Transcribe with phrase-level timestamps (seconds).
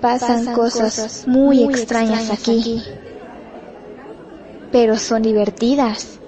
[0.00, 2.82] Pasan, cosas, muy, extrañas, aquí.
[4.70, 6.20] Pero son divertidas.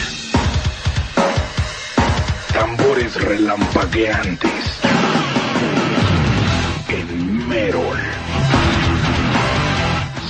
[2.53, 4.73] Tambores relampagueantes
[7.53, 7.97] Merol.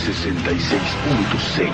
[0.03, 1.71] 66.6.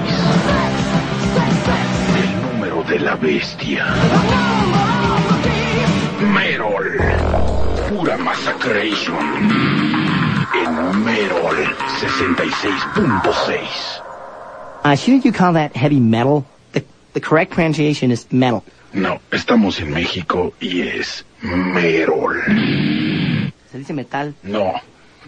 [2.21, 3.87] El número de la bestia.
[6.31, 6.99] Merol.
[7.89, 9.17] Pura Massacration.
[10.53, 11.55] En Merol
[11.99, 14.01] 66.6.
[14.85, 16.45] Uh, shouldn't you call that heavy metal?
[16.73, 18.63] The, the correct pronunciation is metal.
[18.93, 22.39] No, estamos en México y es Merol.
[23.71, 24.35] Se dice metal.
[24.43, 24.79] No,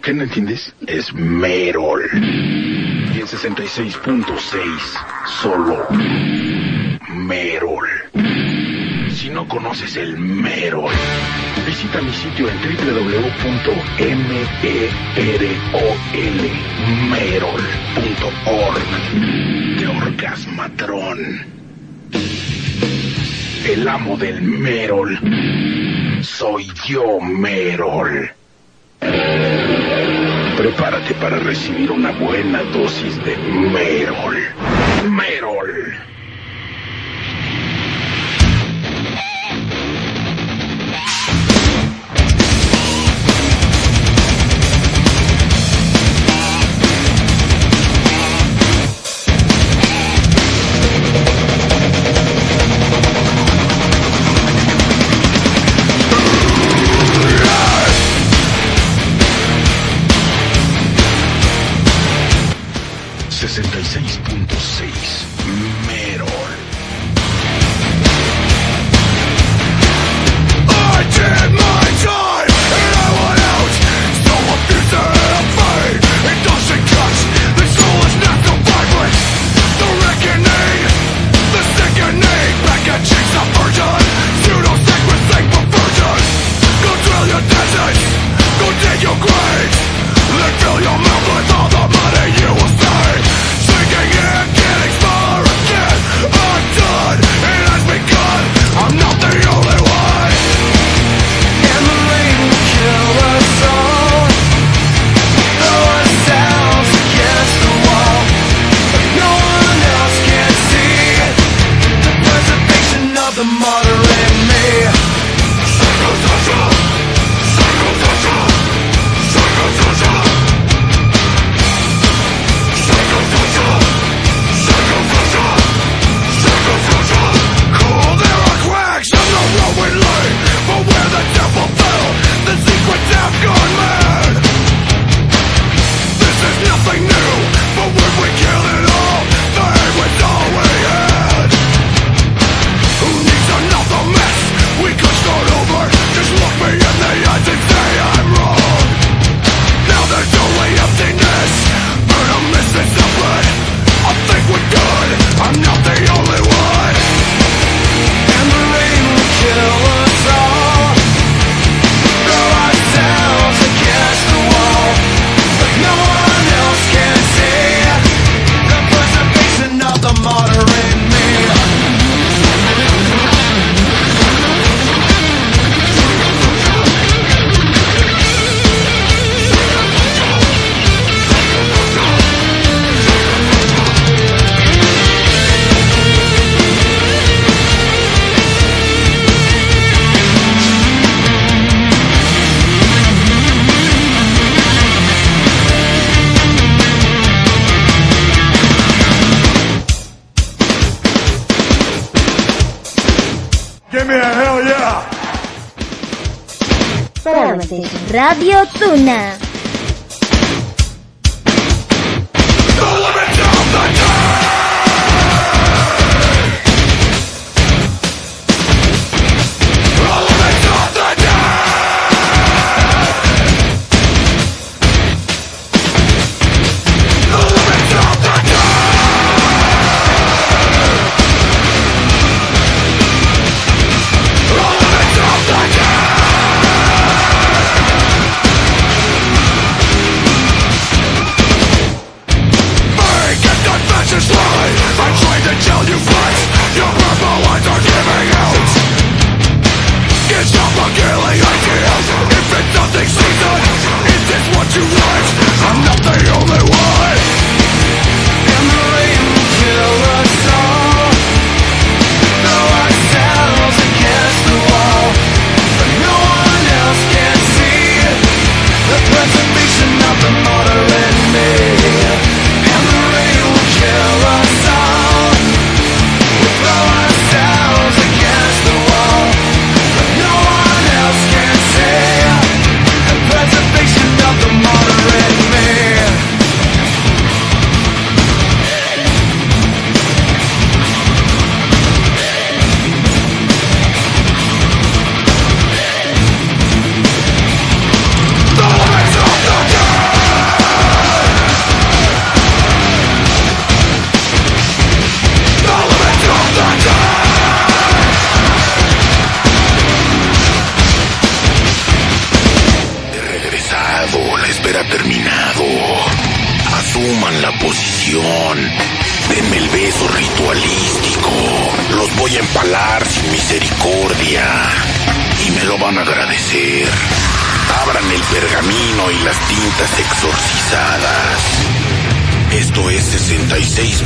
[0.02, 0.74] ¿qué no entiendes?
[0.86, 2.10] Es Merol.
[2.12, 4.26] Y en 66.6,
[5.40, 5.86] solo
[7.08, 7.88] Merol.
[9.10, 10.92] Si no conoces el Merol,
[11.64, 13.38] visita mi sitio en www.merol.org.
[19.78, 21.46] De Orgasmatrón.
[23.68, 25.18] El amo del Merol.
[26.22, 28.32] Soy yo, Merol.
[30.56, 34.36] Prepárate para recibir una buena dosis de Merol.
[35.08, 35.94] Merol.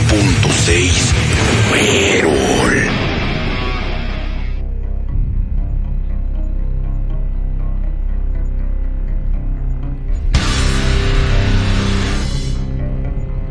[0.09, 1.13] 101.6
[1.73, 2.77] Perol.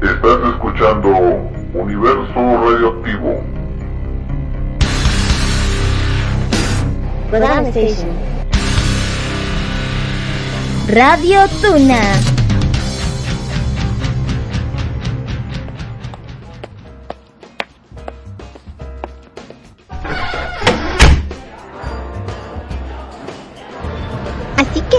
[0.01, 1.09] Estás escuchando
[1.73, 3.43] Universo Radioactivo.
[10.87, 12.34] Radio Tuna.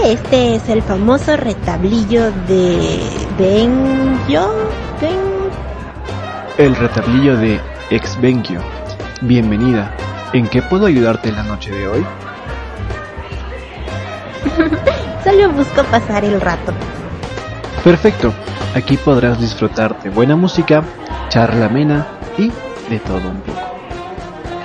[0.07, 2.97] Este es el famoso retablillo de
[3.37, 4.69] Benkyo.
[5.01, 5.19] Ben...
[6.57, 7.59] El retablillo de
[7.89, 8.17] ex
[9.19, 9.93] Bienvenida.
[10.31, 12.05] ¿En qué puedo ayudarte en la noche de hoy?
[15.25, 16.71] Solo busco pasar el rato.
[17.83, 18.33] Perfecto.
[18.75, 20.85] Aquí podrás disfrutar de buena música,
[21.27, 22.07] charla amena
[22.37, 22.49] y
[22.89, 23.59] de todo un poco.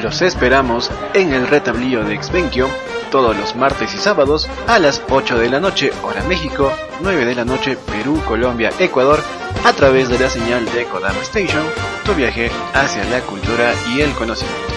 [0.05, 2.69] Los esperamos en el retablillo de Exbenkyo
[3.13, 6.73] todos los martes y sábados a las 8 de la noche, hora México,
[7.03, 9.23] 9 de la noche, Perú, Colombia, Ecuador,
[9.65, 11.63] a través de la señal de Kodama Station,
[12.07, 14.72] tu viaje hacia la cultura y el conocimiento.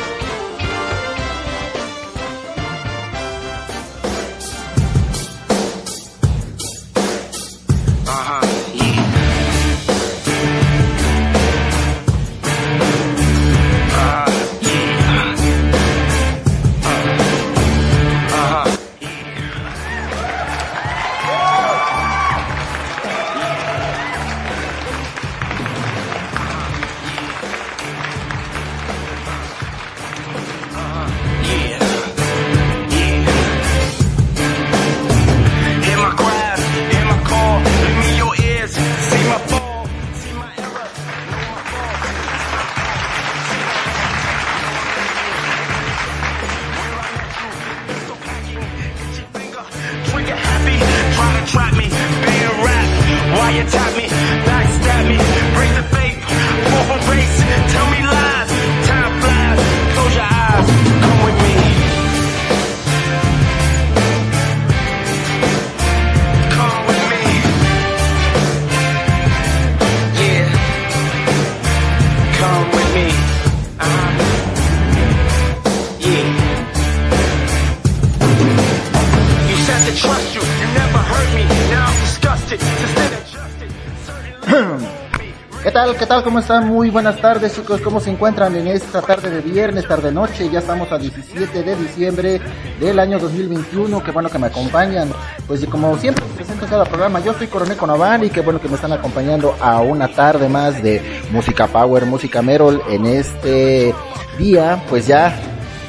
[86.06, 86.24] ¿Qué tal?
[86.24, 86.68] ¿Cómo están?
[86.68, 87.82] Muy buenas tardes, chicos.
[87.82, 90.48] ¿Cómo se encuentran en esta tarde de viernes, tarde noche?
[90.52, 92.40] Ya estamos a 17 de diciembre
[92.80, 94.04] del año 2021.
[94.04, 95.10] Qué bueno que me acompañan.
[95.48, 98.70] Pues como siempre presento en cada programa, yo soy Coronel Conaval y qué bueno que
[98.70, 103.96] me están acompañando a una tarde más de música power, música Merol en este
[104.38, 105.36] día, pues ya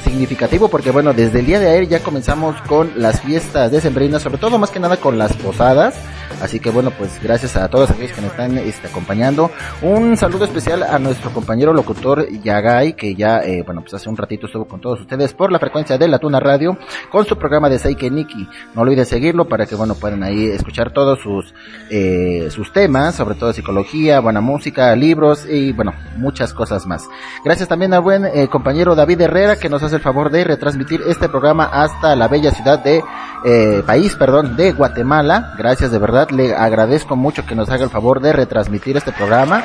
[0.03, 4.39] significativo porque bueno, desde el día de ayer ya comenzamos con las fiestas decembrinas, sobre
[4.39, 5.95] todo más que nada con las posadas.
[6.41, 9.51] Así que bueno, pues gracias a todos aquellos que nos están este, acompañando.
[9.83, 14.17] Un saludo especial a nuestro compañero locutor Yagay, que ya, eh, bueno, pues hace un
[14.17, 16.77] ratito estuvo con todos ustedes por la frecuencia de la Tuna Radio
[17.11, 18.49] con su programa de Seike Niki.
[18.75, 21.55] No olviden seguirlo para que, bueno, puedan ahí escuchar todos sus,
[21.91, 27.09] eh, sus temas, sobre todo psicología, buena música, libros y, bueno, muchas cosas más.
[27.45, 31.03] Gracias también al buen eh, compañero David Herrera que nos hace el favor de retransmitir
[31.07, 33.03] este programa hasta la bella ciudad de,
[33.45, 35.55] eh, país, perdón, de Guatemala.
[35.57, 39.65] Gracias de verdad le agradezco mucho que nos haga el favor de retransmitir este programa.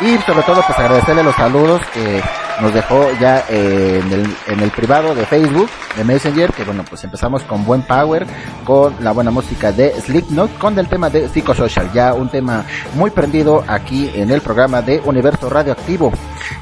[0.00, 2.20] Y sobre todo pues agradecerle los saludos que
[2.60, 6.84] nos dejó ya eh, en, el, en el privado de Facebook, de Messenger, que bueno,
[6.88, 8.26] pues empezamos con buen power,
[8.64, 13.10] con la buena música de Slipknot, con el tema de Psychosocial, ya un tema muy
[13.10, 16.12] prendido aquí en el programa de Universo Radioactivo.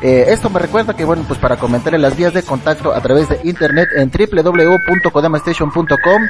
[0.00, 3.00] Eh, esto me recuerda que bueno, pues para comentar en las vías de contacto a
[3.00, 6.22] través de internet en www.codamastation.com,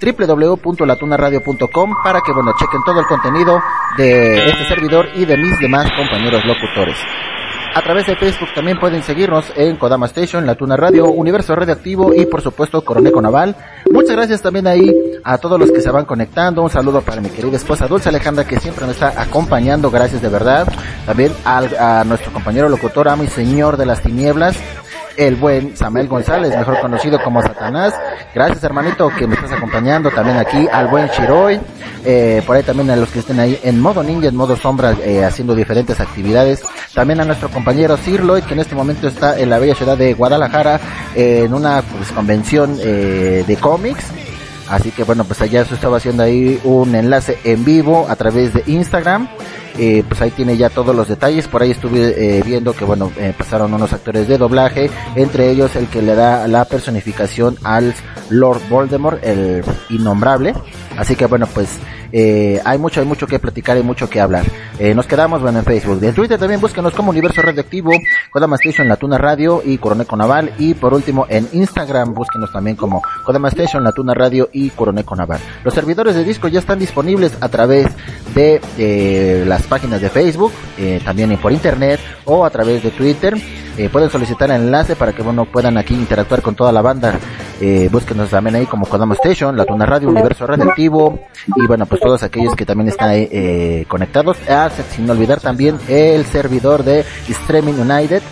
[0.00, 3.60] www.latunaradio.com para que bueno, chequen todo el contenido
[3.96, 6.96] de este servidor y de mis demás compañeros locutores.
[7.74, 12.14] A través de Facebook también pueden seguirnos en Kodama Station, La Tuna Radio, Universo Radioactivo
[12.14, 13.54] y por supuesto Coroneco Naval.
[13.90, 14.92] Muchas gracias también ahí
[15.22, 16.62] a todos los que se van conectando.
[16.62, 19.90] Un saludo para mi querida esposa Dulce Alejandra que siempre nos está acompañando.
[19.90, 20.66] Gracias de verdad.
[21.04, 24.56] También al, a nuestro compañero locutor, a mi señor de las tinieblas,
[25.16, 27.94] el buen Samuel González, mejor conocido como Satanás.
[28.34, 31.60] Gracias hermanito que me estás acompañando también aquí, al buen Chiroy,
[32.04, 34.94] eh, por ahí también a los que estén ahí en modo ninja, en modo sombra,
[35.04, 36.62] eh, haciendo diferentes actividades.
[36.94, 40.14] También a nuestro compañero Sir que en este momento está en la bella ciudad de
[40.14, 40.80] Guadalajara,
[41.14, 44.04] eh, en una pues, convención eh, de cómics.
[44.68, 48.52] Así que bueno, pues allá se estaba haciendo ahí un enlace en vivo a través
[48.52, 49.28] de Instagram.
[49.78, 51.48] Eh, pues ahí tiene ya todos los detalles.
[51.48, 55.76] Por ahí estuve eh, viendo que bueno, eh, pasaron unos actores de doblaje, entre ellos
[55.76, 57.94] el que le da la personificación al
[58.30, 60.54] Lord Voldemort, el innombrable.
[60.96, 61.68] Así que bueno, pues
[62.12, 64.44] eh, hay mucho, hay mucho que platicar y mucho que hablar.
[64.94, 66.02] Nos quedamos, bueno, en Facebook.
[66.04, 67.92] En Twitter también búsquenos como Universo Radioactivo,
[68.30, 70.52] Kodama Station, La Tuna Radio y Coroneco Naval.
[70.58, 75.16] Y por último, en Instagram búsquenos también como Kodama Station, La Tuna Radio y Coroneco
[75.16, 75.40] Naval.
[75.64, 77.86] Los servidores de disco ya están disponibles a través
[78.34, 83.36] de eh, las páginas de Facebook, eh, también por internet o a través de Twitter.
[83.78, 87.18] Eh, pueden solicitar enlace para que bueno puedan aquí interactuar con toda la banda.
[87.60, 92.00] Eh, búsquenos también ahí como Kodama Station, La Tuna Radio, Universo Radioactivo y bueno pues
[92.00, 94.38] todos aquellos que también están ahí eh, conectados.
[94.48, 98.22] Ah, sin olvidar también el servidor de Streaming United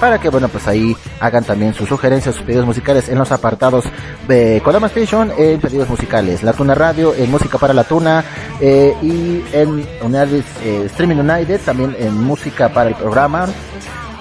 [0.00, 3.84] para que bueno pues ahí hagan también sus sugerencias, sus pedidos musicales en los apartados
[4.26, 8.24] de Kodama Station en pedidos musicales, La Tuna Radio en música para la Tuna
[8.60, 13.46] eh, y en unidades eh, Streaming United también en música para el programa.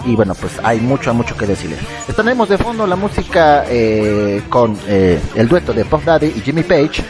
[0.06, 1.80] Y bueno pues hay mucho mucho que decirles.
[2.16, 6.64] Tenemos de fondo la música eh, con eh, el dueto de Puff Daddy y Jimmy
[6.64, 7.04] Page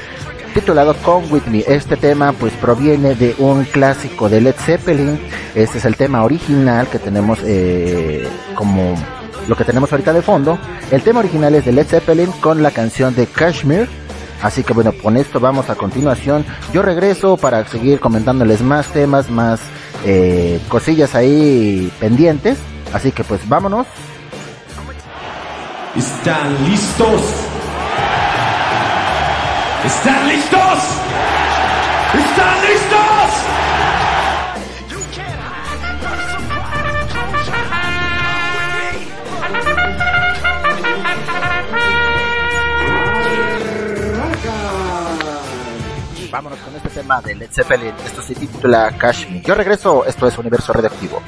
[0.54, 1.64] titulado Come With Me.
[1.68, 5.20] Este tema pues proviene de un clásico de Led Zeppelin.
[5.56, 8.96] Este es el tema original que tenemos eh, como
[9.48, 10.58] lo que tenemos ahorita de fondo.
[10.92, 13.88] El tema original es de Led Zeppelin con la canción de Kashmir.
[14.42, 16.46] Así que bueno, con esto vamos a continuación.
[16.74, 19.60] Yo regreso para seguir comentándoles más temas, más
[20.06, 22.58] eh, cosillas ahí pendientes.
[22.94, 23.88] Así que pues vámonos.
[25.96, 27.22] ¿Están listos?
[29.86, 30.80] ¿Están listos?
[32.14, 33.00] ¿Están listos?
[46.32, 47.94] Vámonos con este tema de Led Zeppelin.
[48.06, 49.42] Esto se titula Kashmir.
[49.44, 51.22] Yo regreso, esto es Universo Radioactivo.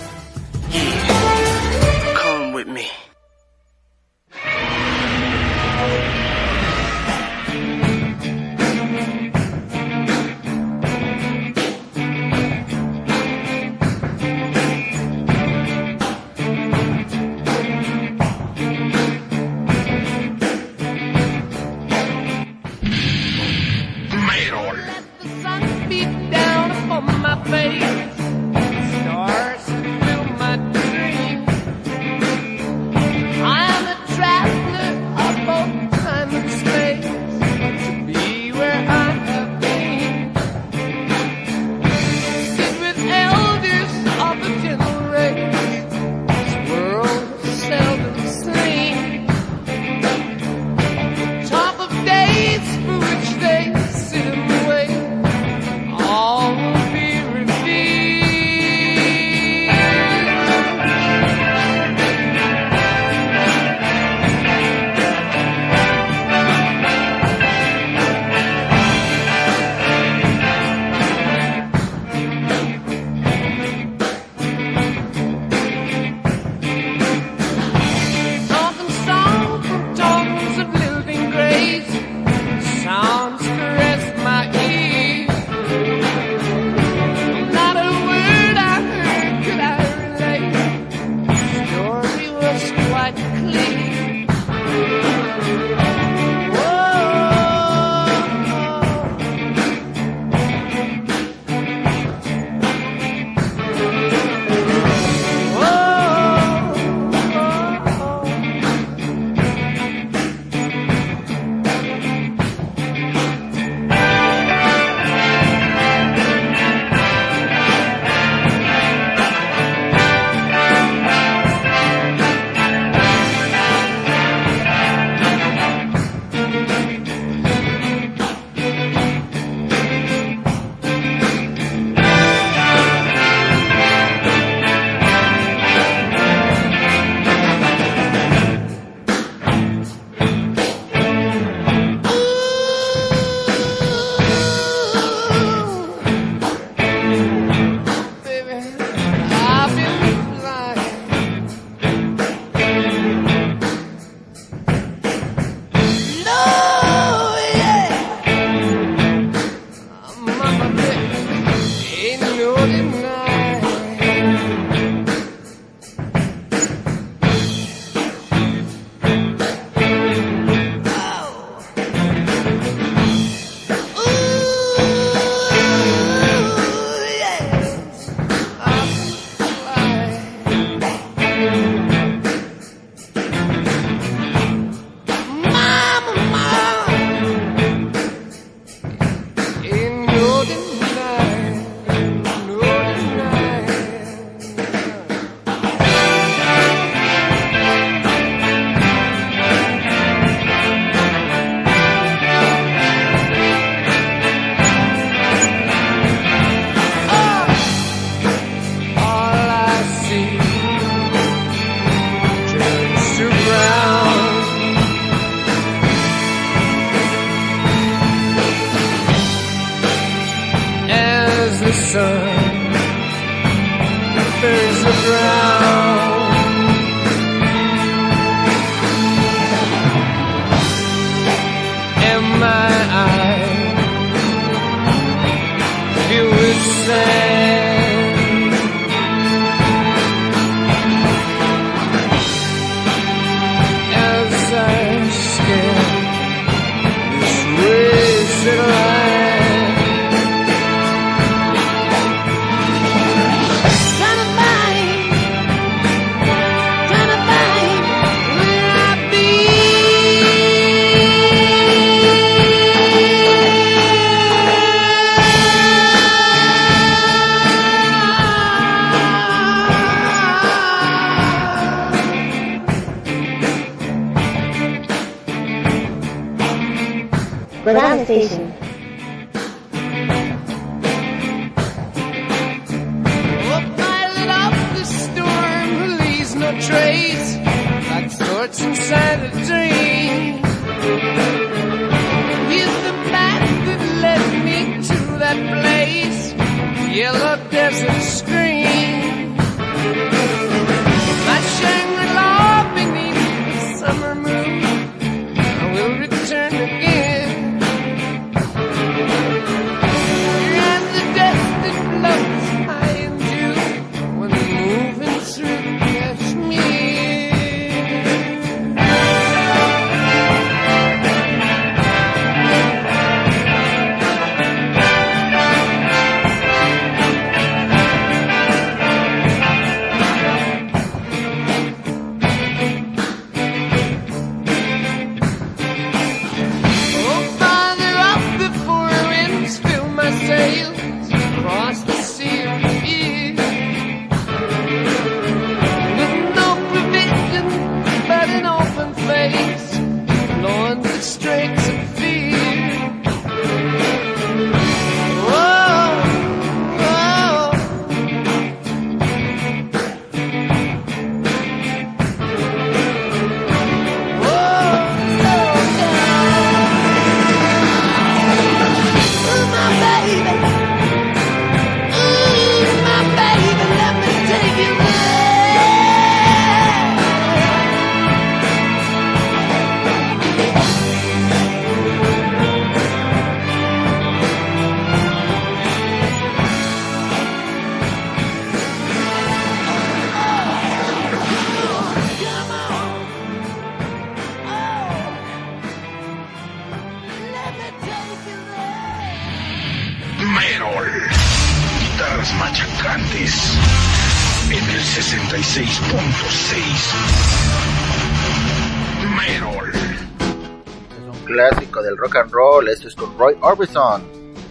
[413.51, 414.01] Orbison,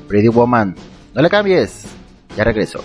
[0.08, 0.76] Pretty Woman.
[1.14, 1.86] No le cambies,
[2.36, 2.84] ya regreso.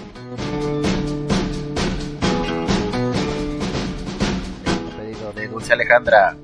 [4.97, 6.37] Pedido de Dulce Alejandra.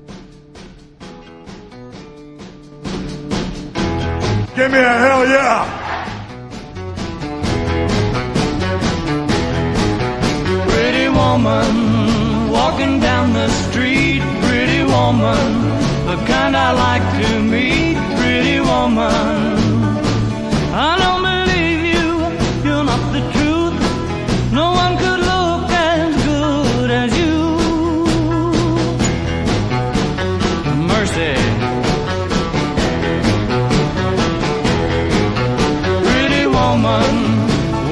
[36.72, 37.14] woman,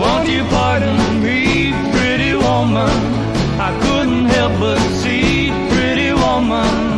[0.00, 2.96] won't you pardon me, pretty woman?
[3.68, 6.89] I couldn't help but see, pretty woman.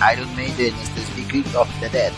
[0.00, 2.17] Iron Maiden este es secret of the Dead.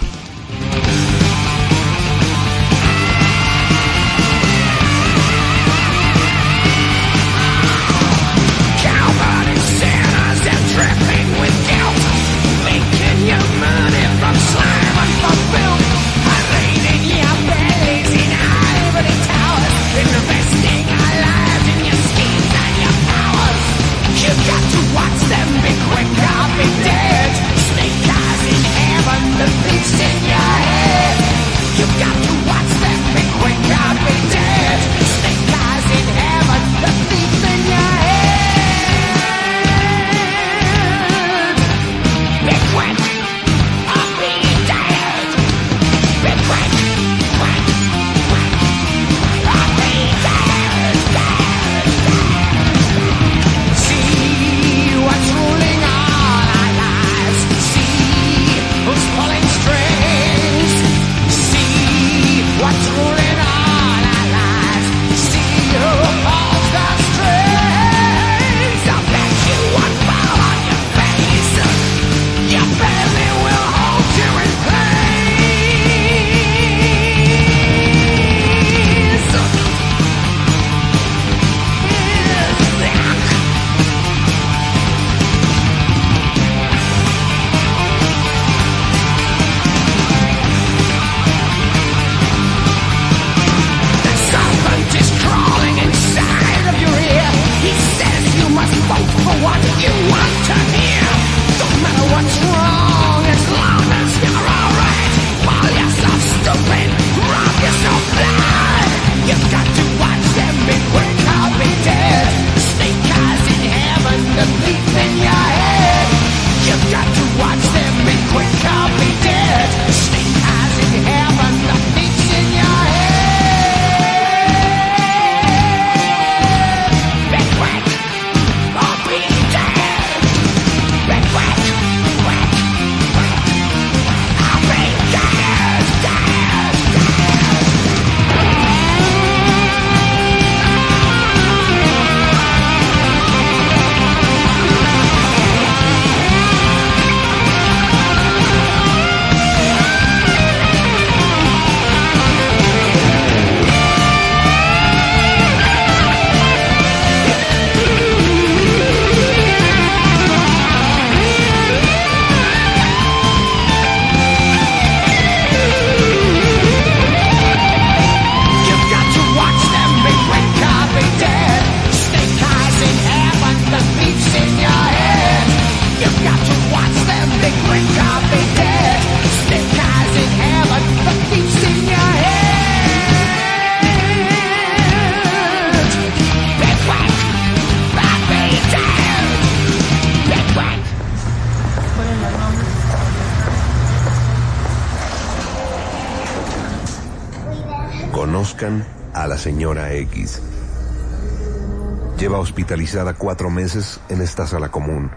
[202.70, 205.10] Hospitalizada cuatro meses en esta sala común.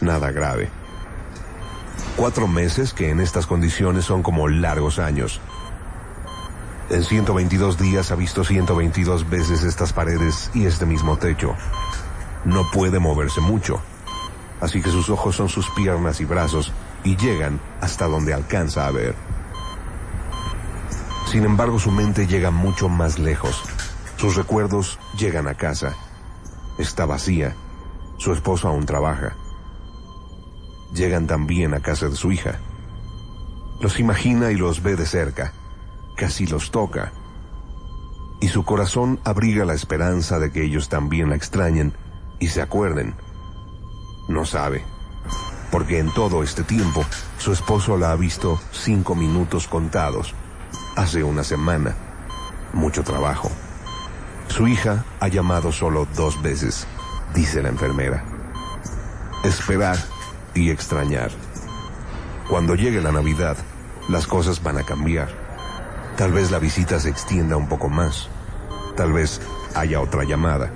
[0.00, 0.70] Nada grave.
[2.16, 5.38] Cuatro meses que en estas condiciones son como largos años.
[6.88, 11.54] En 122 días ha visto 122 veces estas paredes y este mismo techo.
[12.46, 13.82] No puede moverse mucho.
[14.62, 16.72] Así que sus ojos son sus piernas y brazos
[17.04, 19.14] y llegan hasta donde alcanza a ver.
[21.30, 23.62] Sin embargo, su mente llega mucho más lejos.
[24.16, 25.94] Sus recuerdos llegan a casa.
[26.82, 27.54] Está vacía.
[28.18, 29.36] Su esposo aún trabaja.
[30.92, 32.58] Llegan también a casa de su hija.
[33.80, 35.52] Los imagina y los ve de cerca.
[36.16, 37.12] Casi los toca.
[38.40, 41.94] Y su corazón abriga la esperanza de que ellos también la extrañen
[42.40, 43.14] y se acuerden.
[44.28, 44.84] No sabe.
[45.70, 47.04] Porque en todo este tiempo,
[47.38, 50.34] su esposo la ha visto cinco minutos contados.
[50.96, 51.94] Hace una semana.
[52.72, 53.52] Mucho trabajo.
[54.52, 56.86] Su hija ha llamado solo dos veces,
[57.34, 58.22] dice la enfermera.
[59.44, 59.96] Esperar
[60.52, 61.30] y extrañar.
[62.50, 63.56] Cuando llegue la Navidad,
[64.10, 65.30] las cosas van a cambiar.
[66.18, 68.28] Tal vez la visita se extienda un poco más.
[68.94, 69.40] Tal vez
[69.74, 70.70] haya otra llamada.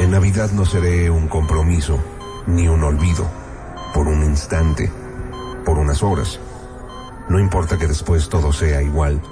[0.00, 1.96] En Navidad no seré un compromiso,
[2.48, 3.24] ni un olvido,
[3.94, 4.90] por un instante,
[5.64, 6.40] por unas horas.
[7.28, 9.22] No importa que después todo sea igual.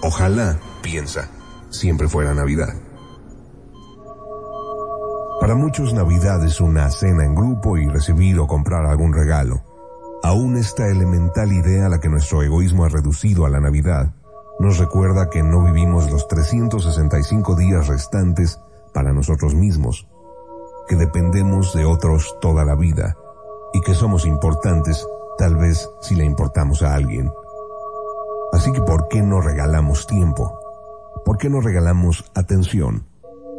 [0.00, 1.28] Ojalá, piensa,
[1.70, 2.74] siempre fuera Navidad.
[5.40, 9.62] Para muchos Navidad es una cena en grupo y recibir o comprar algún regalo.
[10.22, 14.12] Aún esta elemental idea a la que nuestro egoísmo ha reducido a la Navidad
[14.58, 18.60] nos recuerda que no vivimos los 365 días restantes
[18.92, 20.06] para nosotros mismos,
[20.86, 23.16] que dependemos de otros toda la vida
[23.72, 25.06] y que somos importantes
[25.38, 27.32] tal vez si le importamos a alguien.
[28.52, 30.59] Así que ¿por qué no regalamos tiempo?
[31.24, 33.06] ¿Por qué no regalamos atención?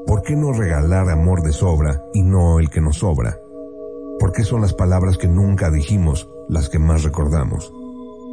[0.08, 3.38] ¿Por qué no regalar amor de sobra y no el que nos sobra?
[4.19, 7.71] ¿Por qué son las palabras que nunca dijimos las que más recordamos?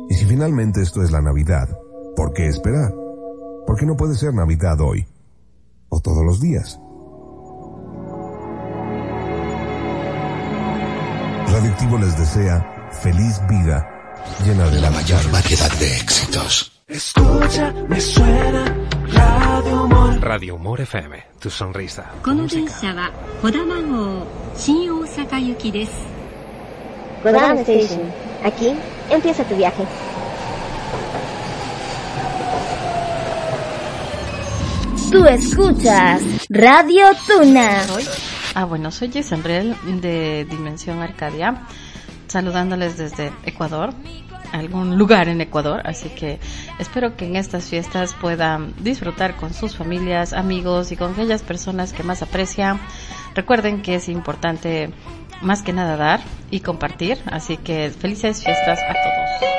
[0.09, 1.69] Y si finalmente esto es la Navidad,
[2.17, 2.95] ¿por qué esperar?
[3.67, 5.07] ¿Por qué no puede ser Navidad hoy?
[5.91, 6.81] ¿O todos los días?
[11.53, 13.89] Radioactivo les desea feliz vida
[14.45, 16.73] llena de La mayor variedad de éxitos.
[16.89, 18.88] Escucha, me suena
[19.58, 20.20] Radio Humor.
[20.22, 22.14] Radio Humor FM, tu sonrisa.
[22.24, 25.92] この電車は小玉号新大阪行きです。
[27.24, 28.02] Kodama Station.
[28.44, 28.76] Aquí
[29.10, 29.86] empieza tu viaje.
[35.12, 37.82] Tú escuchas Radio Tuna.
[38.56, 41.66] Ah, bueno, soy Gisandrel de Dimensión Arcadia,
[42.28, 43.94] saludándoles desde Ecuador,
[44.53, 46.39] algún lugar en Ecuador, así que
[46.79, 51.93] espero que en estas fiestas puedan disfrutar con sus familias, amigos y con aquellas personas
[51.93, 52.81] que más aprecian.
[53.35, 54.91] Recuerden que es importante
[55.43, 59.59] más que nada dar y compartir, así que felices fiestas a todos.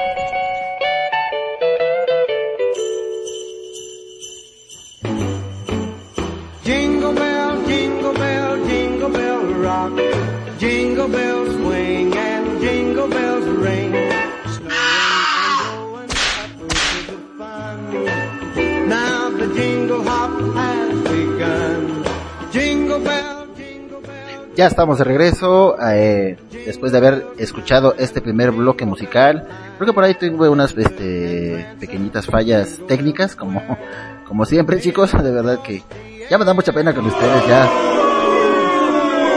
[24.60, 29.48] Ya estamos de regreso, eh, después de haber escuchado este primer bloque musical.
[29.78, 33.64] Creo que por ahí tuve unas este, pequeñitas fallas técnicas, como,
[34.28, 35.82] como siempre chicos, de verdad que
[36.30, 37.70] ya me da mucha pena con ustedes, ya.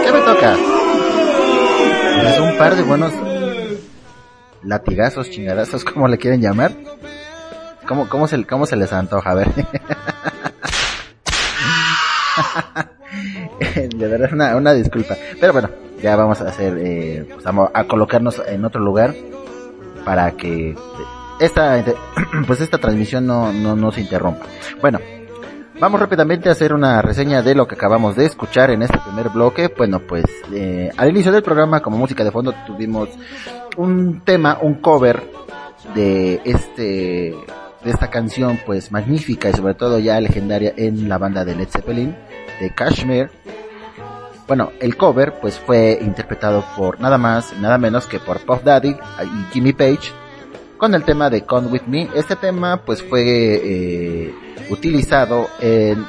[0.04, 0.56] ¿Qué me toca?
[2.24, 3.12] Es un par de buenos
[4.64, 6.72] latigazos, chingadazos, como le quieren llamar.
[7.86, 9.30] ¿Cómo, cómo, se, cómo se les antoja?
[9.30, 9.52] A ver.
[13.96, 15.16] de verdad una, una disculpa.
[15.40, 15.68] Pero bueno
[16.02, 19.14] ya vamos a hacer eh, pues a colocarnos en otro lugar
[20.04, 20.74] para que
[21.40, 21.82] esta
[22.46, 24.46] pues esta transmisión no, no, no se interrumpa.
[24.80, 24.98] Bueno
[25.78, 29.28] vamos rápidamente a hacer una reseña de lo que acabamos de escuchar en este primer
[29.28, 29.72] bloque.
[29.76, 33.08] Bueno pues eh, al inicio del programa como música de fondo tuvimos
[33.76, 35.22] un tema un cover
[35.94, 37.34] de este
[37.84, 41.68] de esta canción pues magnífica y sobre todo ya legendaria en la banda de Led
[41.68, 42.14] Zeppelin
[42.60, 43.30] de Kashmir.
[44.46, 48.90] Bueno, el cover pues fue interpretado por nada más, nada menos que por Puff Daddy
[48.90, 50.12] y Jimmy Page
[50.76, 52.08] con el tema de Come With Me.
[52.14, 54.34] Este tema pues fue eh,
[54.70, 56.04] utilizado en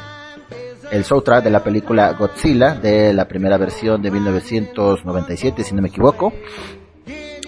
[0.92, 5.90] el soundtrack de la película Godzilla de la primera versión de 1997 si no me
[5.90, 6.34] equivoco.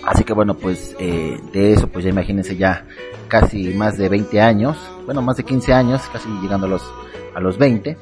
[0.05, 2.85] Así que bueno pues eh, de eso pues ya imagínense ya
[3.27, 6.83] casi más de 20 años bueno, más de 15 años, casi llegando a los,
[7.35, 7.97] a los 20.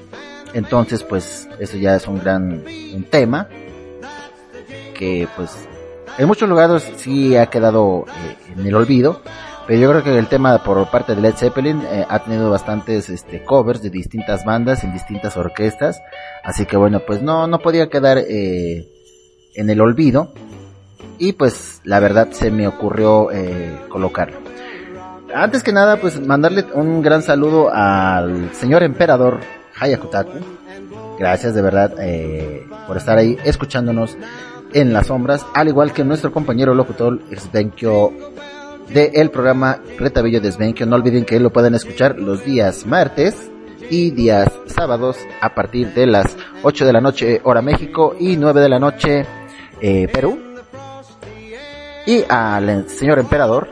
[0.53, 2.63] Entonces, pues, eso ya es un gran
[2.93, 3.47] un tema
[4.93, 5.51] que, pues,
[6.17, 9.21] en muchos lugares sí ha quedado eh, en el olvido.
[9.65, 13.09] Pero yo creo que el tema por parte de Led Zeppelin eh, ha tenido bastantes
[13.09, 16.01] este, covers de distintas bandas en distintas orquestas.
[16.43, 18.89] Así que bueno, pues no, no podía quedar eh,
[19.55, 20.33] en el olvido.
[21.17, 24.37] Y pues la verdad se me ocurrió eh, colocarlo.
[25.33, 29.39] Antes que nada, pues mandarle un gran saludo al señor emperador
[29.83, 30.39] Hayakutaku.
[31.19, 34.17] Gracias de verdad eh, por estar ahí escuchándonos
[34.73, 38.11] en las sombras, al igual que nuestro compañero locutor Svenkio
[38.89, 40.85] del programa Retabillo de Svenkio.
[40.85, 43.51] No olviden que lo pueden escuchar los días martes
[43.89, 48.61] y días sábados a partir de las 8 de la noche hora México y 9
[48.61, 49.25] de la noche
[49.81, 50.39] eh, Perú.
[52.05, 53.69] Y al señor emperador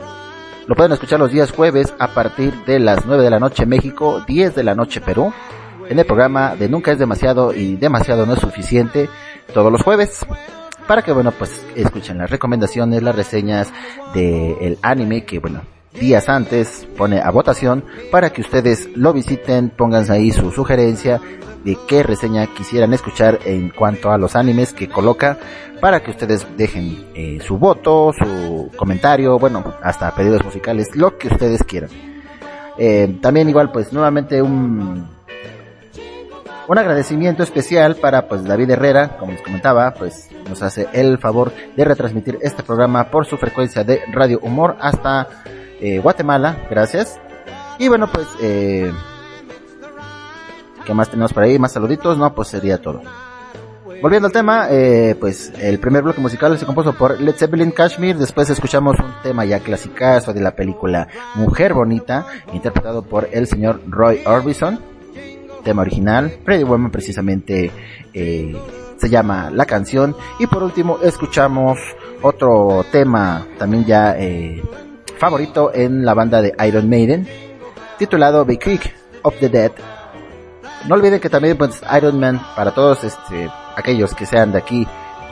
[0.66, 4.22] lo pueden escuchar los días jueves a partir de las 9 de la noche México,
[4.26, 5.32] 10 de la noche Perú,
[5.88, 9.08] en el programa de Nunca es demasiado y demasiado no es suficiente,
[9.52, 10.26] todos los jueves.
[10.86, 13.72] Para que, bueno, pues escuchen las recomendaciones, las reseñas
[14.14, 15.62] del anime que, bueno,
[15.98, 21.20] días antes pone a votación para que ustedes lo visiten, pónganse ahí su sugerencia
[21.64, 25.38] de qué reseña quisieran escuchar en cuanto a los animes que coloca
[25.80, 31.28] para que ustedes dejen eh, su voto, su comentario, bueno, hasta pedidos musicales, lo que
[31.28, 31.90] ustedes quieran.
[32.78, 35.08] Eh, también igual pues nuevamente un
[36.68, 41.52] un agradecimiento especial para pues David Herrera, como les comentaba, pues nos hace el favor
[41.76, 45.28] de retransmitir este programa por su frecuencia de Radio Humor hasta
[45.80, 47.20] eh, Guatemala, gracias.
[47.78, 48.92] Y bueno pues eh,
[50.84, 51.58] ¿qué más tenemos por ahí?
[51.58, 53.00] Más saluditos, no, pues sería todo.
[54.00, 58.16] Volviendo al tema, eh, pues el primer bloque musical se compuso por Led Zeppelin Kashmir,
[58.16, 61.06] después escuchamos un tema ya clasicazo de la película
[61.36, 64.80] Mujer Bonita, interpretado por el señor Roy Orbison,
[65.62, 67.70] tema original, Pretty Woman precisamente
[68.12, 68.56] eh,
[68.96, 71.78] se llama la canción, y por último escuchamos
[72.22, 74.62] otro tema también ya eh,
[75.18, 77.26] favorito en la banda de Iron Maiden,
[77.98, 79.72] titulado The Creek of the Dead,
[80.88, 84.86] no olviden que también pues Iron Man para todos este aquellos que sean de aquí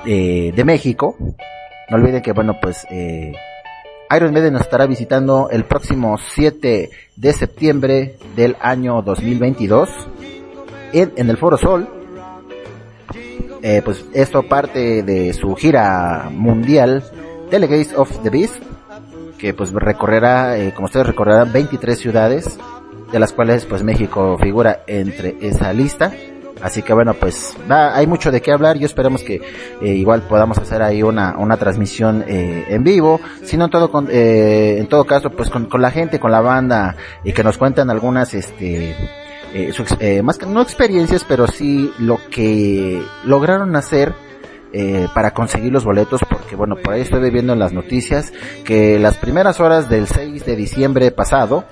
[0.06, 1.16] eh, de México
[1.88, 3.32] no olviden que bueno pues eh,
[4.16, 9.88] Iron Maiden nos estará visitando el próximo 7 de septiembre del año 2022
[10.92, 11.88] en, el Foro Sol
[13.62, 17.04] eh, pues esto parte de su gira mundial
[17.50, 18.56] Delegates of the Beast
[19.38, 22.58] que pues recorrerá eh, como ustedes recorrerán 23 ciudades
[23.12, 26.12] de las cuales pues México figura entre esa lista.
[26.62, 28.76] Así que bueno, pues va, hay mucho de qué hablar.
[28.76, 29.40] Yo esperamos que
[29.80, 33.18] eh, igual podamos hacer ahí una, una transmisión eh, en vivo.
[33.42, 36.30] Si no en todo, con, eh, en todo caso, pues con, con, la gente, con
[36.30, 38.94] la banda y que nos cuentan algunas, este,
[39.54, 44.14] eh, su, eh, más que no experiencias, pero sí lo que lograron hacer
[44.72, 48.32] eh, para conseguir los boletos porque bueno por ahí estoy viendo en las noticias
[48.64, 51.64] que las primeras horas del 6 de diciembre pasado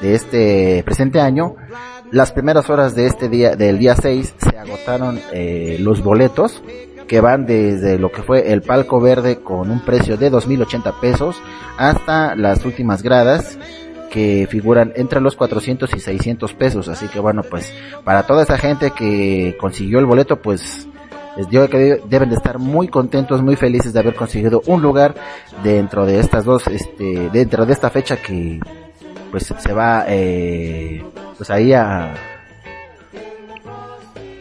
[0.00, 1.56] de este presente año,
[2.10, 6.62] las primeras horas de este día, del día 6, se agotaron eh, los boletos
[7.06, 11.40] que van desde lo que fue el palco verde con un precio de 2.080 pesos
[11.78, 13.58] hasta las últimas gradas
[14.10, 16.88] que figuran entre los 400 y 600 pesos.
[16.88, 17.72] Así que bueno, pues
[18.04, 20.88] para toda esa gente que consiguió el boleto, pues
[21.50, 25.14] digo que deben de estar muy contentos, muy felices de haber conseguido un lugar
[25.62, 28.60] dentro de estas dos, este, dentro de esta fecha que
[29.30, 31.04] pues se va eh,
[31.36, 32.14] pues ahí a,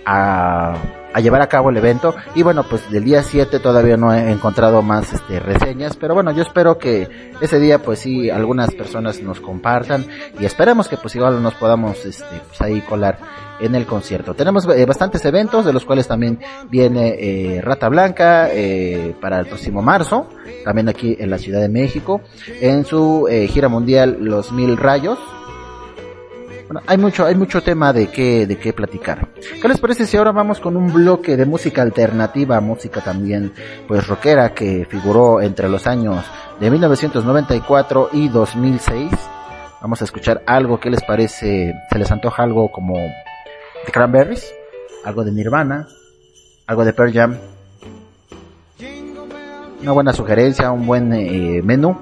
[0.06, 0.76] a
[1.14, 2.16] a llevar a cabo el evento.
[2.36, 6.32] Y bueno pues del día 7 todavía no he encontrado más este reseñas pero bueno
[6.32, 7.08] yo espero que
[7.42, 10.06] ese día pues sí algunas personas nos compartan
[10.40, 13.20] y esperemos que pues igual nos podamos este pues ahí colar
[13.60, 14.36] en el concierto.
[14.36, 16.40] Tenemos eh, bastantes eventos de los cuales también
[16.70, 20.28] viene eh, Rata Blanca eh, para el próximo marzo
[20.64, 22.22] también aquí en la Ciudad de México
[22.62, 25.18] en su eh, gira mundial Los Mil Rayos
[26.68, 29.30] bueno, hay mucho, hay mucho tema de qué, de qué platicar.
[29.62, 33.54] ¿Qué les parece si ahora vamos con un bloque de música alternativa, música también,
[33.88, 36.26] pues rockera, que figuró entre los años
[36.60, 39.12] de 1994 y 2006?
[39.82, 41.74] Vamos a escuchar algo, ¿qué les parece?
[41.90, 42.96] ¿Se les antoja algo como
[43.86, 44.54] The Cranberries?
[45.06, 45.88] ¿Algo de Nirvana?
[46.66, 47.38] ¿Algo de Pearl Jam?
[49.82, 51.98] Una buena sugerencia, un buen eh, menú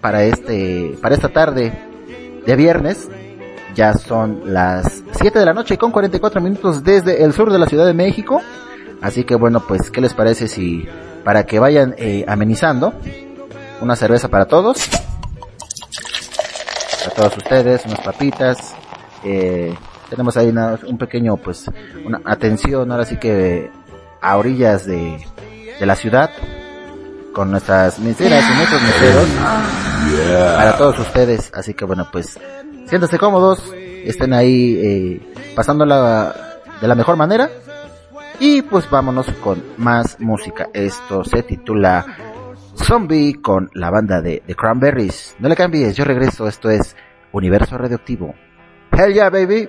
[0.00, 1.72] para este, para esta tarde
[2.46, 3.10] de viernes
[3.74, 7.66] ya son las 7 de la noche con 44 minutos desde el sur de la
[7.66, 8.40] Ciudad de México.
[9.00, 10.86] Así que bueno, pues, ¿qué les parece si
[11.24, 12.92] para que vayan eh, amenizando
[13.80, 14.78] una cerveza para todos?
[17.06, 18.74] a todos ustedes, unas papitas.
[19.24, 19.74] Eh,
[20.10, 21.64] tenemos ahí una- un pequeño, pues,
[22.04, 23.70] una atención ahora sí que
[24.20, 25.18] a orillas de,
[25.78, 26.30] de la ciudad
[27.32, 29.26] con nuestras meseras y nuestros meseros
[30.56, 31.50] para todos ustedes.
[31.54, 32.38] Así que bueno, pues,
[32.90, 33.62] siéntanse cómodos,
[34.04, 35.20] estén ahí eh,
[35.54, 36.34] pasándola
[36.80, 37.48] de la mejor manera.
[38.40, 40.68] Y pues vámonos con más música.
[40.74, 42.04] Esto se titula
[42.74, 45.36] Zombie con la banda de The Cranberries.
[45.38, 46.48] No le cambies, yo regreso.
[46.48, 46.96] Esto es
[47.32, 48.34] Universo Radioactivo.
[48.90, 49.68] Hell yeah, baby.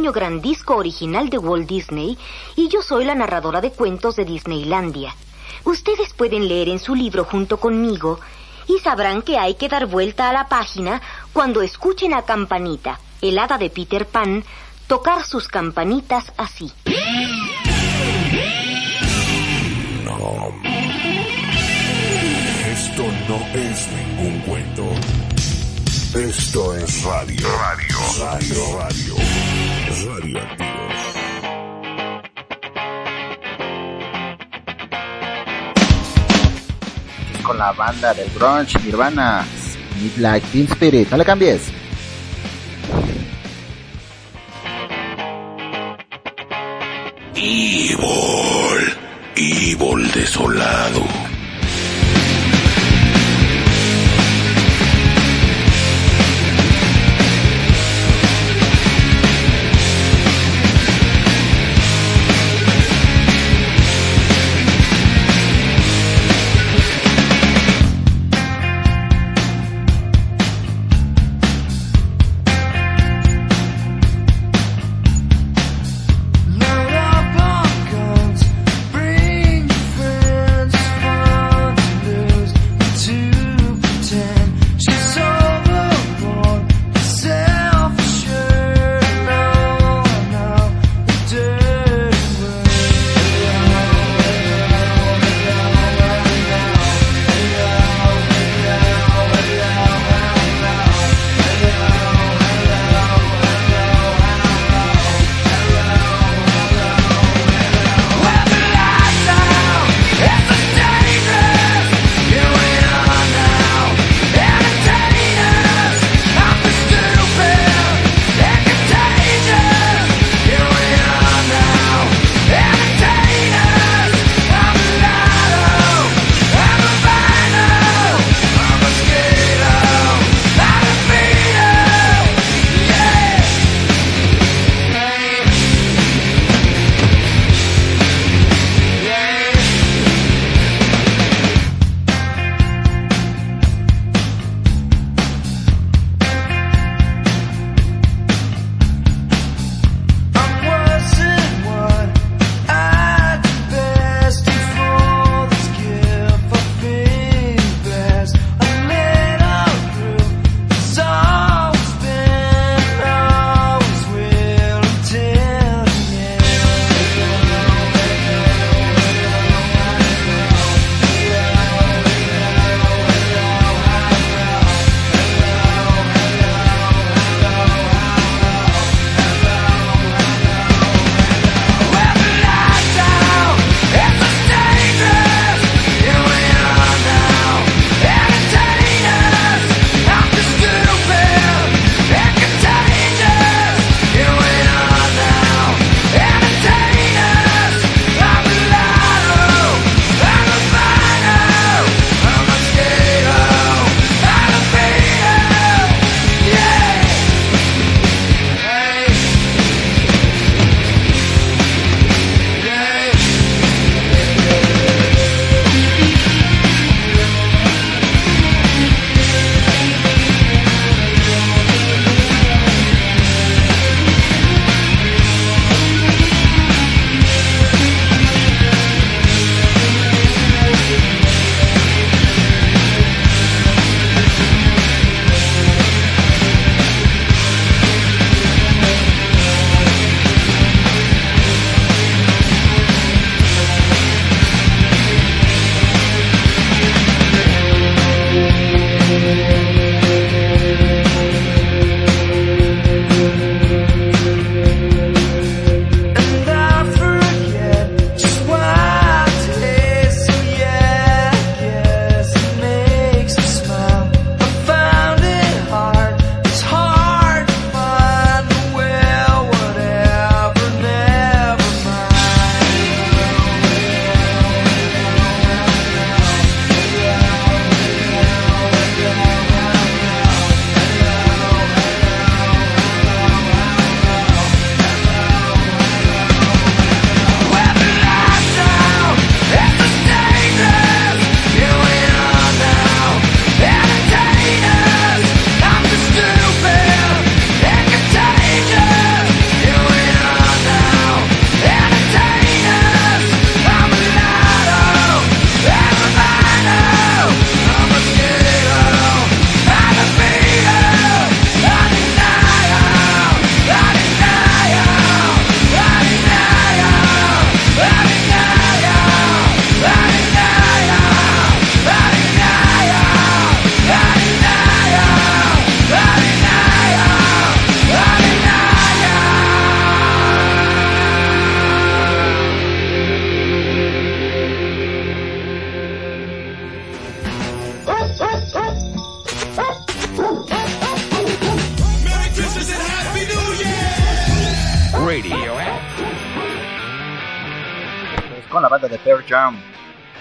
[0.00, 2.16] Pequeño gran disco original de Walt Disney
[2.56, 5.14] y yo soy la narradora de cuentos de Disneylandia.
[5.64, 8.18] Ustedes pueden leer en su libro junto conmigo
[8.66, 11.02] y sabrán que hay que dar vuelta a la página
[11.34, 14.42] cuando escuchen a Campanita, el hada de Peter Pan,
[14.86, 16.72] tocar sus campanitas así.
[20.02, 20.54] No.
[22.72, 24.84] Esto no es ningún cuento.
[26.14, 27.46] Esto es radio.
[27.58, 27.96] Radio.
[28.18, 28.78] Radio.
[28.78, 29.09] Radio.
[30.32, 30.94] Radioactivos.
[37.42, 39.44] Con la banda del grunge Nirvana,
[40.00, 41.10] Midnight Teen Spirit.
[41.10, 41.62] No le cambies.
[47.34, 47.98] Evil.
[49.34, 51.19] Evil desolado.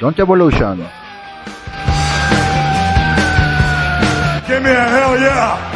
[0.10, 0.78] Don't Evolution.
[4.47, 5.68] Give me a hell yeah!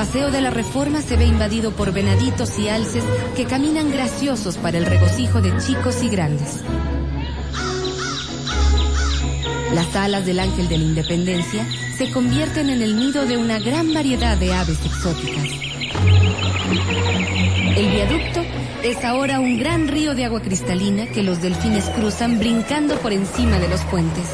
[0.00, 3.04] Paseo de la Reforma se ve invadido por venaditos y alces
[3.36, 6.64] que caminan graciosos para el regocijo de chicos y grandes.
[9.74, 13.92] Las alas del Ángel de la Independencia se convierten en el nido de una gran
[13.92, 15.44] variedad de aves exóticas.
[17.76, 18.40] El viaducto
[18.82, 23.58] es ahora un gran río de agua cristalina que los delfines cruzan brincando por encima
[23.58, 24.30] de los puentes.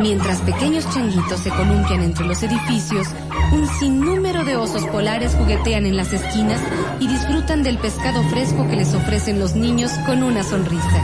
[0.00, 3.06] Mientras pequeños changuitos se columpian entre los edificios,
[3.52, 6.60] un sinnúmero de osos polares juguetean en las esquinas
[7.00, 11.02] y disfrutan del pescado fresco que les ofrecen los niños con una sonrisa.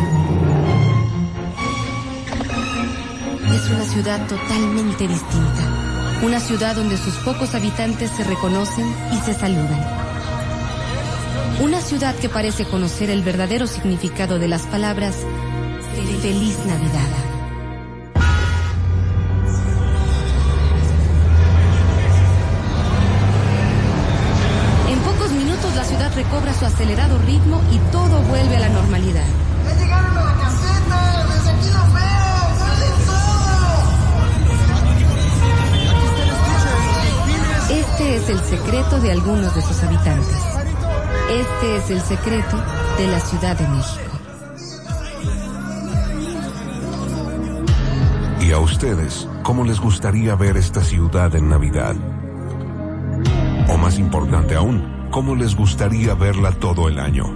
[3.54, 6.18] Es una ciudad totalmente distinta.
[6.22, 10.02] Una ciudad donde sus pocos habitantes se reconocen y se saludan.
[11.60, 15.16] Una ciudad que parece conocer el verdadero significado de las palabras
[16.22, 17.31] Feliz Navidad.
[26.82, 29.24] Acelerado ritmo y todo vuelve a la normalidad.
[29.64, 31.26] ¡Ya llegaron a la caseta!
[31.32, 32.56] ¡Desde aquí los veo!
[32.58, 33.30] ¡Salen todos!
[37.70, 40.36] Este es el secreto de algunos de sus habitantes.
[41.30, 42.60] Este es el secreto
[42.98, 44.02] de la Ciudad de México.
[48.40, 51.94] ¿Y a ustedes cómo les gustaría ver esta ciudad en Navidad?
[53.68, 57.26] O más importante aún, ¿cómo les gustaría verla todo el año?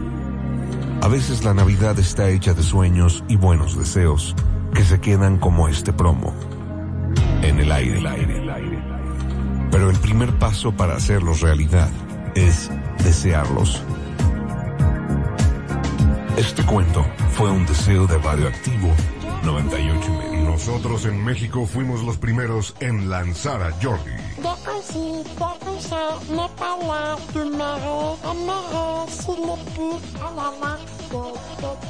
[1.02, 4.34] A veces la Navidad está hecha de sueños y buenos deseos
[4.74, 6.34] que se quedan como este promo.
[7.42, 8.82] En el aire, el aire, el aire.
[9.70, 11.90] Pero el primer paso para hacerlos realidad
[12.34, 12.70] es
[13.04, 13.82] desearlos.
[16.38, 18.88] Este cuento fue un deseo de radioactivo
[19.44, 20.50] 98 y medio.
[20.50, 24.12] Nosotros en México fuimos los primeros en lanzar a Jordi.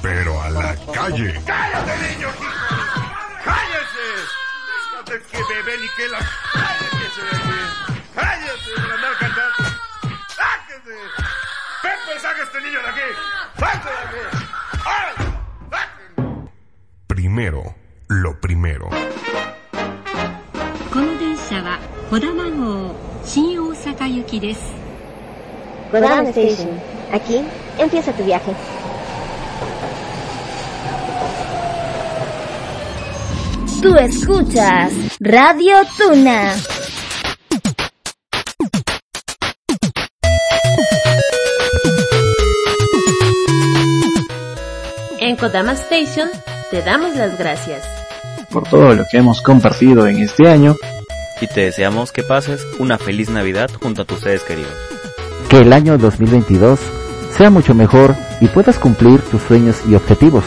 [0.01, 1.39] Pero a la calle.
[1.45, 2.27] ¡Cállate, niño!
[3.43, 4.07] ¡Cállese!
[4.89, 6.19] Fíjate que bebé ni que la...
[6.53, 7.59] ¡Cállese de aquí!
[8.15, 9.63] ¡Cállese de andar cantando!
[10.35, 10.95] ¡Sáquese!
[11.81, 13.07] ¡Pepe, saca a este niño de aquí!
[13.59, 14.23] ¡Sáquese de aquí!
[14.85, 15.11] ¡Ay!
[17.07, 17.75] Primero,
[18.07, 18.89] lo primero.
[20.91, 24.61] この電車は小玉号 新大阪行きです
[25.91, 26.69] Kodama Station.
[27.11, 27.43] Aquí
[27.77, 28.53] empieza tu viaje.
[33.81, 36.53] Tú escuchas Radio Tuna.
[45.19, 46.29] En Kodama Station
[46.69, 48.01] te damos las gracias.
[48.51, 50.75] por todo lo que hemos compartido en este año.
[51.40, 54.72] y te deseamos que pases una feliz Navidad junto a tus seres queridos.
[55.48, 56.80] Que el año 2022
[57.36, 60.44] sea mucho mejor y puedas cumplir tus sueños y objetivos.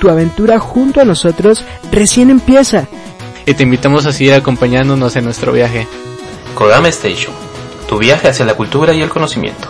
[0.00, 2.86] Tu aventura junto a nosotros recién empieza.
[3.46, 5.88] Y te invitamos a seguir acompañándonos en nuestro viaje.
[6.54, 7.32] Kodama Station,
[7.88, 9.68] tu viaje hacia la cultura y el conocimiento.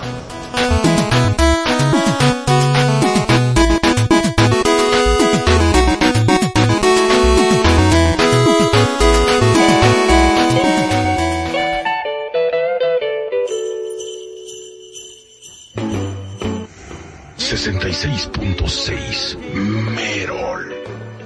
[19.94, 20.72] Merol.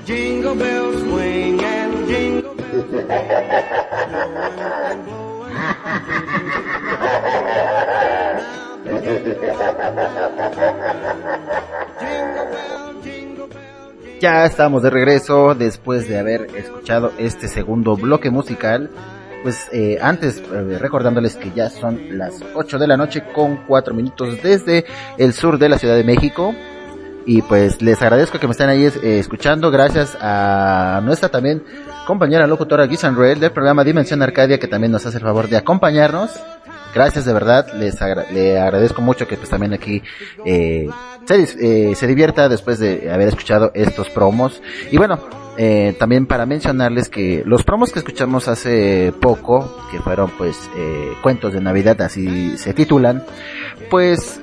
[0.05, 2.53] Jingle bells swing and jingle
[14.20, 18.90] Ya estamos de regreso después de haber escuchado este segundo bloque musical.
[19.43, 23.93] Pues eh, antes eh, recordándoles que ya son las 8 de la noche con 4
[23.95, 24.84] minutos desde
[25.18, 26.55] el sur de la Ciudad de México.
[27.24, 29.70] Y pues les agradezco que me estén ahí eh, escuchando.
[29.70, 31.62] Gracias a nuestra también
[32.07, 36.30] compañera locutora Guisanrel del programa Dimensión Arcadia que también nos hace el favor de acompañarnos.
[36.95, 40.03] Gracias de verdad, les agra- le agradezco mucho que pues también aquí
[40.45, 40.88] eh,
[41.24, 44.61] se, se divierta después de haber escuchado estos promos.
[44.90, 45.18] Y bueno,
[45.59, 51.13] eh, también para mencionarles que los promos que escuchamos hace poco, que fueron pues eh,
[51.23, 53.25] cuentos de Navidad, así se titulan,
[53.91, 54.41] pues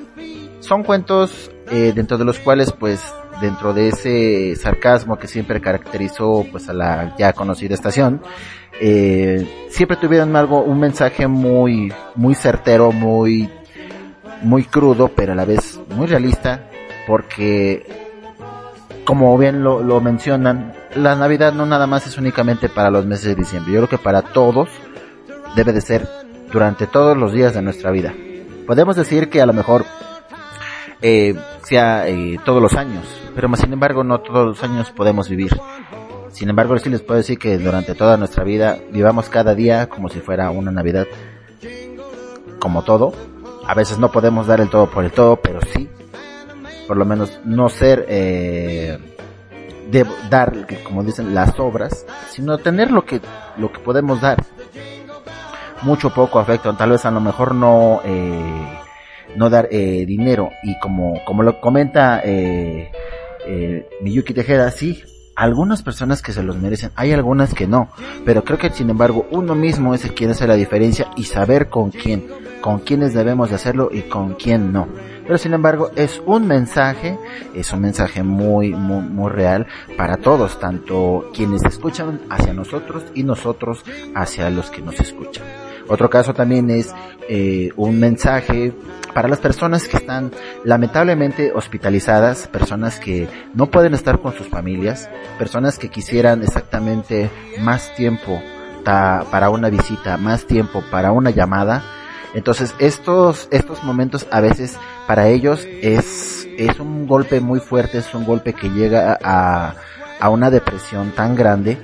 [0.60, 3.02] son cuentos eh, dentro de los cuales pues
[3.40, 8.22] dentro de ese sarcasmo que siempre caracterizó pues a la ya conocida estación,
[8.80, 13.50] eh, siempre tuvieron algo, un mensaje muy, muy certero, muy,
[14.42, 16.68] muy crudo, pero a la vez muy realista,
[17.06, 17.86] porque
[19.04, 23.26] como bien lo, lo mencionan, la Navidad no nada más es únicamente para los meses
[23.26, 24.68] de diciembre, yo creo que para todos
[25.56, 26.08] debe de ser
[26.52, 28.14] durante todos los días de nuestra vida.
[28.66, 29.84] Podemos decir que a lo mejor
[31.02, 31.34] eh,
[31.64, 35.52] sea eh, todos los años, pero más sin embargo no todos los años podemos vivir.
[36.32, 40.08] Sin embargo, sí les puedo decir que durante toda nuestra vida vivamos cada día como
[40.08, 41.06] si fuera una Navidad.
[42.58, 43.12] Como todo.
[43.66, 45.88] A veces no podemos dar el todo por el todo, pero sí.
[46.86, 48.98] Por lo menos no ser, eh,
[49.90, 53.20] de dar, como dicen, las obras, sino tener lo que,
[53.56, 54.44] lo que podemos dar.
[55.82, 58.80] Mucho poco afecto, tal vez a lo mejor no, eh,
[59.36, 62.90] no dar eh, dinero y como, como lo comenta eh,
[63.46, 65.02] eh, Miyuki Tejeda, sí,
[65.36, 67.88] algunas personas que se los merecen, hay algunas que no,
[68.24, 71.68] pero creo que sin embargo uno mismo es el quien hace la diferencia y saber
[71.68, 72.26] con quién,
[72.60, 74.88] con quiénes debemos de hacerlo y con quién no.
[75.30, 77.16] Pero sin embargo es un mensaje,
[77.54, 79.64] es un mensaje muy, muy, muy real
[79.96, 83.84] para todos, tanto quienes escuchan hacia nosotros y nosotros
[84.16, 85.46] hacia los que nos escuchan.
[85.86, 86.92] Otro caso también es
[87.28, 88.72] eh, un mensaje
[89.14, 90.32] para las personas que están
[90.64, 95.08] lamentablemente hospitalizadas, personas que no pueden estar con sus familias,
[95.38, 98.42] personas que quisieran exactamente más tiempo
[98.84, 101.99] para una visita, más tiempo para una llamada.
[102.34, 104.76] Entonces estos, estos momentos a veces
[105.06, 109.74] para ellos es, es un golpe muy fuerte, es un golpe que llega a,
[110.20, 111.78] a una depresión tan grande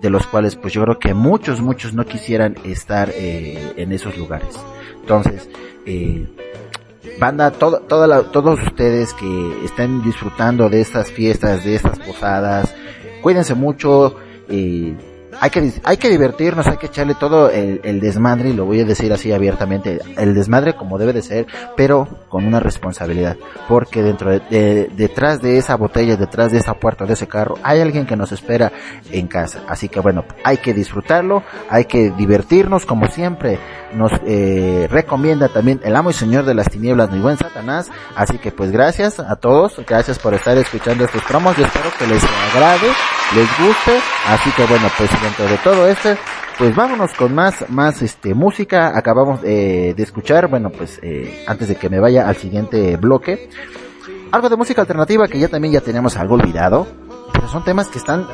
[0.00, 4.16] de los cuales pues yo creo que muchos, muchos no quisieran estar eh, en esos
[4.16, 4.54] lugares.
[5.00, 5.48] Entonces,
[5.84, 6.26] eh,
[7.20, 12.74] banda, todo, toda la- todos ustedes que estén disfrutando de estas fiestas, de estas posadas,
[13.22, 14.16] cuídense mucho,
[14.48, 14.94] eh,
[15.40, 18.84] hay que, hay que divertirnos, hay que echarle todo el, desmadre, y lo voy a
[18.84, 23.36] decir así abiertamente, el desmadre como debe de ser, pero con una responsabilidad,
[23.68, 27.56] porque dentro de, de- detrás de esa botella, detrás de esa puerta de ese carro,
[27.62, 28.72] hay alguien que nos espera
[29.10, 33.58] en casa, así que bueno, hay que disfrutarlo, hay que divertirnos como siempre,
[33.94, 38.38] nos eh, recomienda también el amo y señor de las tinieblas, mi buen Satanás, así
[38.38, 42.22] que pues gracias a todos, gracias por estar escuchando estos promos, yo espero que les
[42.24, 42.88] agrade,
[43.34, 46.16] les guste, así que bueno, pues dentro de todo esto,
[46.56, 51.68] pues vámonos con más, más este, música, acabamos eh, de escuchar, bueno pues eh, antes
[51.68, 53.50] de que me vaya al siguiente bloque,
[54.32, 56.86] algo de música alternativa que ya también ya teníamos algo olvidado,
[57.32, 58.26] pero son temas que están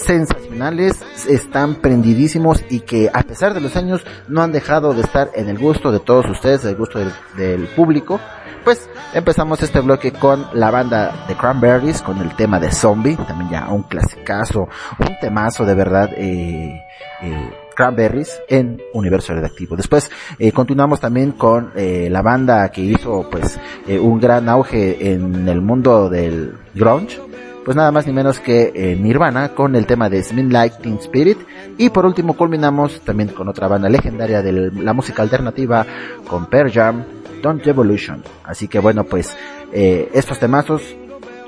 [0.00, 5.30] sensacionales, están prendidísimos y que a pesar de los años no han dejado de estar
[5.34, 8.20] en el gusto de todos ustedes, el gusto del, del público.
[8.64, 13.50] Pues empezamos este bloque con la banda de Cranberries, con el tema de Zombie, también
[13.50, 16.82] ya un clasicazo, un temazo de verdad, eh,
[17.22, 19.76] eh, Cranberries en Universo Redactivo.
[19.76, 25.12] Después eh, continuamos también con eh, la banda que hizo pues eh, un gran auge
[25.12, 27.18] en el mundo del grunge,
[27.64, 31.38] pues nada más ni menos que eh, Nirvana con el tema de Smith Lightning Spirit
[31.76, 35.86] y por último culminamos también con otra banda legendaria de la música alternativa
[36.26, 37.04] con Pearl Jam,
[37.42, 38.22] Don't Evolution.
[38.44, 39.36] Así que bueno pues
[39.72, 40.82] eh, estos temazos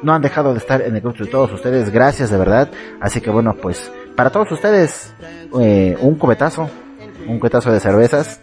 [0.03, 2.71] no han dejado de estar en el gusto de todos ustedes, gracias de verdad.
[3.01, 5.15] Así que bueno pues para todos ustedes
[5.61, 6.69] eh, un cubetazo,
[7.27, 8.41] un cubetazo de cervezas.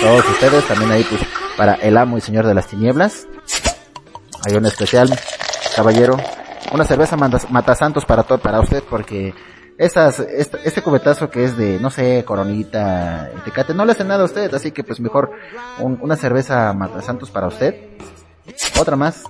[0.00, 1.22] Todos ustedes también ahí pues
[1.56, 3.26] para el amo y señor de las tinieblas.
[4.46, 5.08] Hay un especial,
[5.74, 6.16] caballero.
[6.72, 9.34] Una cerveza matasantos para todo, para usted porque
[9.78, 14.22] estas, este, este cubetazo que es de, no sé, coronita, tecate, no le hace nada
[14.22, 15.30] a usted, así que pues mejor
[15.78, 17.74] un- una cerveza matasantos para usted.
[18.78, 19.22] Otra más,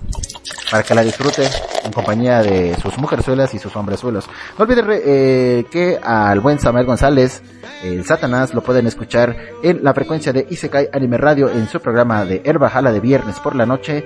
[0.71, 1.49] para que la disfrute
[1.85, 4.29] en compañía de sus mujerzuelas y sus hombrezuelos.
[4.59, 7.43] No olviden eh, que al buen Samuel González,
[7.85, 12.25] el Satanás, lo pueden escuchar en la frecuencia de Isekai Anime Radio en su programa
[12.25, 14.05] de Herba Jala de viernes por la noche.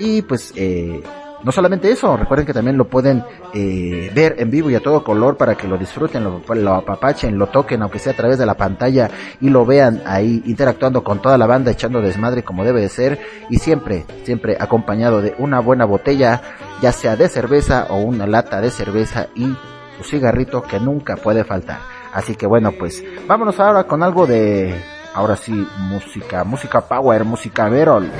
[0.00, 1.02] Y pues, eh,
[1.44, 3.22] no solamente eso, recuerden que también lo pueden
[3.52, 7.38] eh, ver en vivo y a todo color para que lo disfruten, lo, lo apapachen,
[7.38, 9.10] lo toquen, aunque sea a través de la pantalla
[9.42, 13.20] y lo vean ahí interactuando con toda la banda, echando desmadre como debe de ser
[13.50, 16.40] y siempre, siempre acompañado de una buena botella,
[16.80, 19.54] ya sea de cerveza o una lata de cerveza y
[19.98, 21.78] su cigarrito que nunca puede faltar.
[22.14, 24.74] Así que bueno, pues vámonos ahora con algo de
[25.14, 28.10] ahora sí, música, música power, música Merol.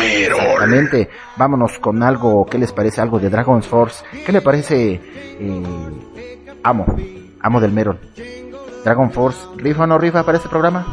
[0.00, 1.08] Exactamente.
[1.36, 3.00] Vámonos con algo, ¿qué les parece?
[3.00, 4.04] Algo de Dragon's Force.
[4.24, 5.00] ¿Qué le parece?
[5.40, 6.84] eh, amo,
[7.40, 7.98] amo del Merol.
[8.84, 10.86] Dragon Force, ¿rifa o no rifa para este programa?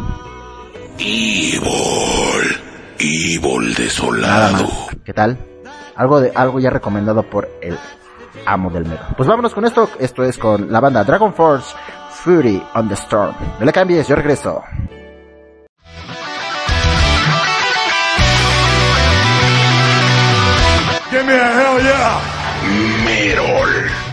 [0.99, 1.61] Evil.
[2.99, 4.67] Evil desolado.
[5.05, 5.37] ¿Qué tal?
[5.95, 7.77] Algo de, algo ya recomendado por el
[8.45, 9.07] amo del Merol.
[9.15, 9.89] Pues vámonos con esto.
[9.99, 11.75] Esto es con la banda Dragon Force,
[12.23, 13.33] Fury on the Storm.
[13.59, 14.63] No le cambies, yo regreso.
[21.27, 23.03] Me a hell yeah!
[23.03, 24.07] Merol.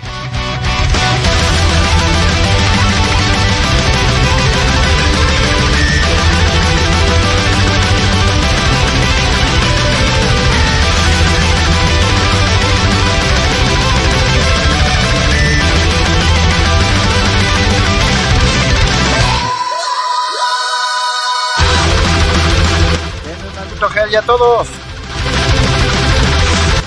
[24.11, 24.84] Ya todos.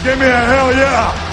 [0.08, 1.27] Give me a hell yeah!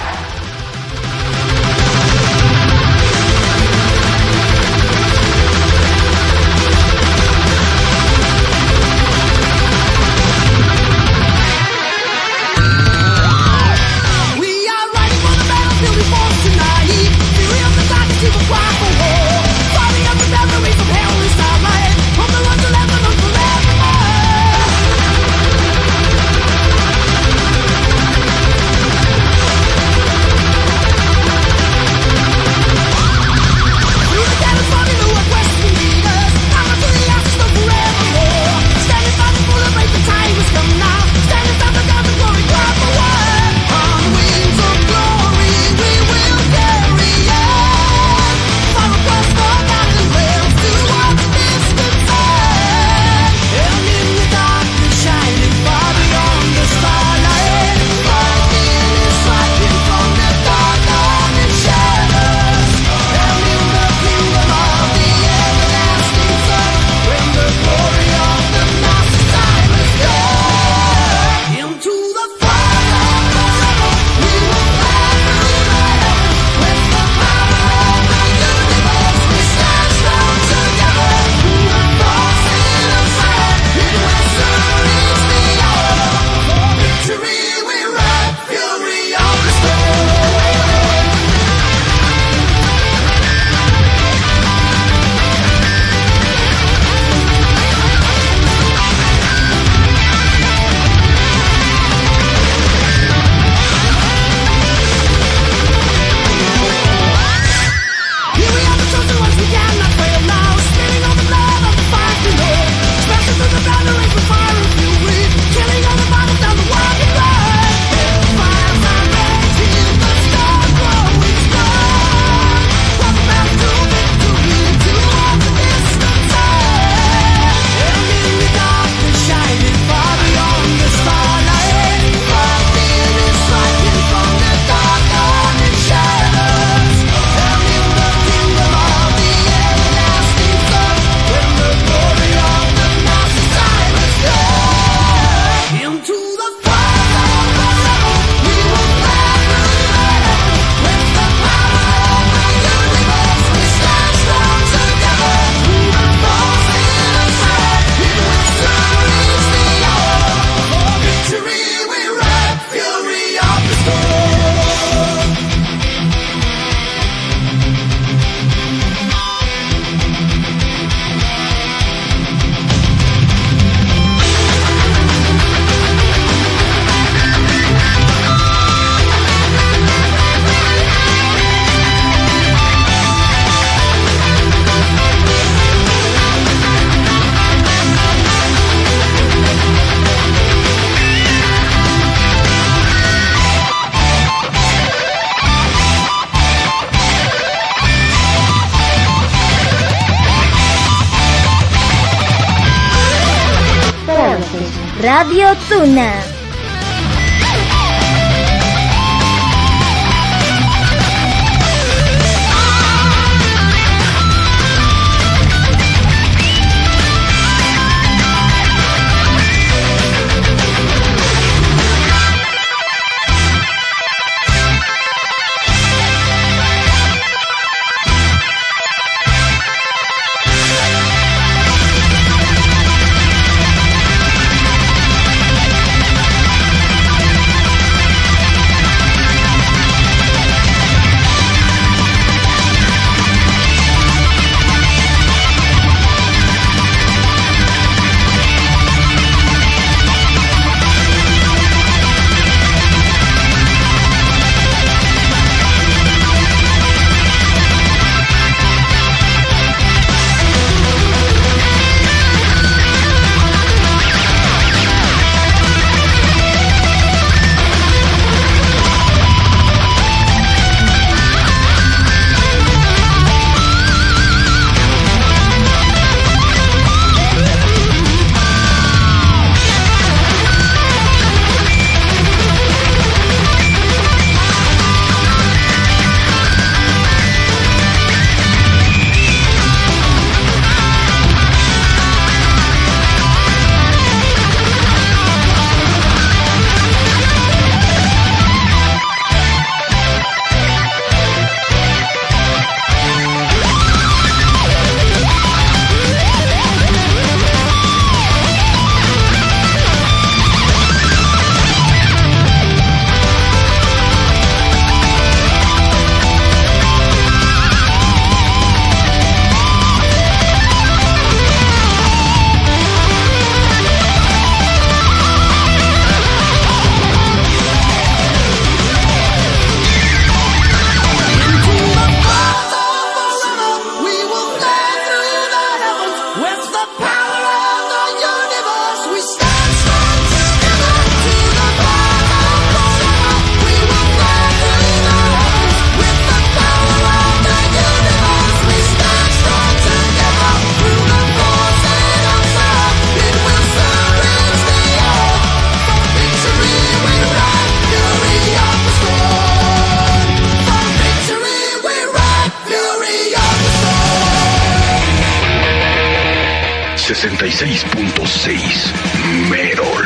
[369.49, 370.03] Merol.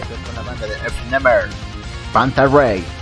[0.00, 0.94] Esto es con la banda de F.
[1.10, 1.48] Nemer,
[2.12, 2.95] Panther Ray.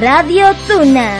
[0.00, 1.19] Radio Tuna.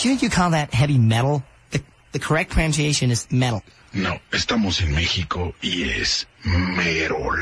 [0.00, 1.42] shouldn't you call that heavy metal?
[1.72, 1.82] The,
[2.12, 3.62] the correct pronunciation is metal.
[3.92, 7.38] No, estamos en México y es merol.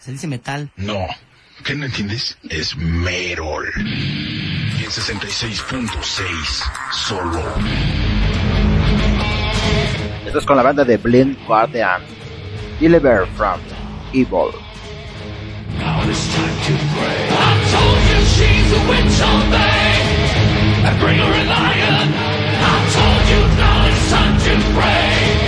[0.00, 0.70] ¿Se dice metal?
[0.76, 1.06] No.
[1.62, 2.36] ¿Qué no entiendes?
[2.48, 3.70] Es merol.
[3.76, 5.92] Y en 66.6,
[6.90, 7.42] solo.
[10.26, 12.02] Esto es con la banda de Blind Guardian.
[12.80, 13.60] Deliver from
[14.12, 14.50] Evil.
[15.78, 17.28] Now it's time to pray.
[17.30, 19.79] I told you she's a witch on
[21.00, 22.08] bring a lion.
[22.62, 25.40] I told you, darling son, to pray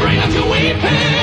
[0.00, 1.19] bring up your weeping.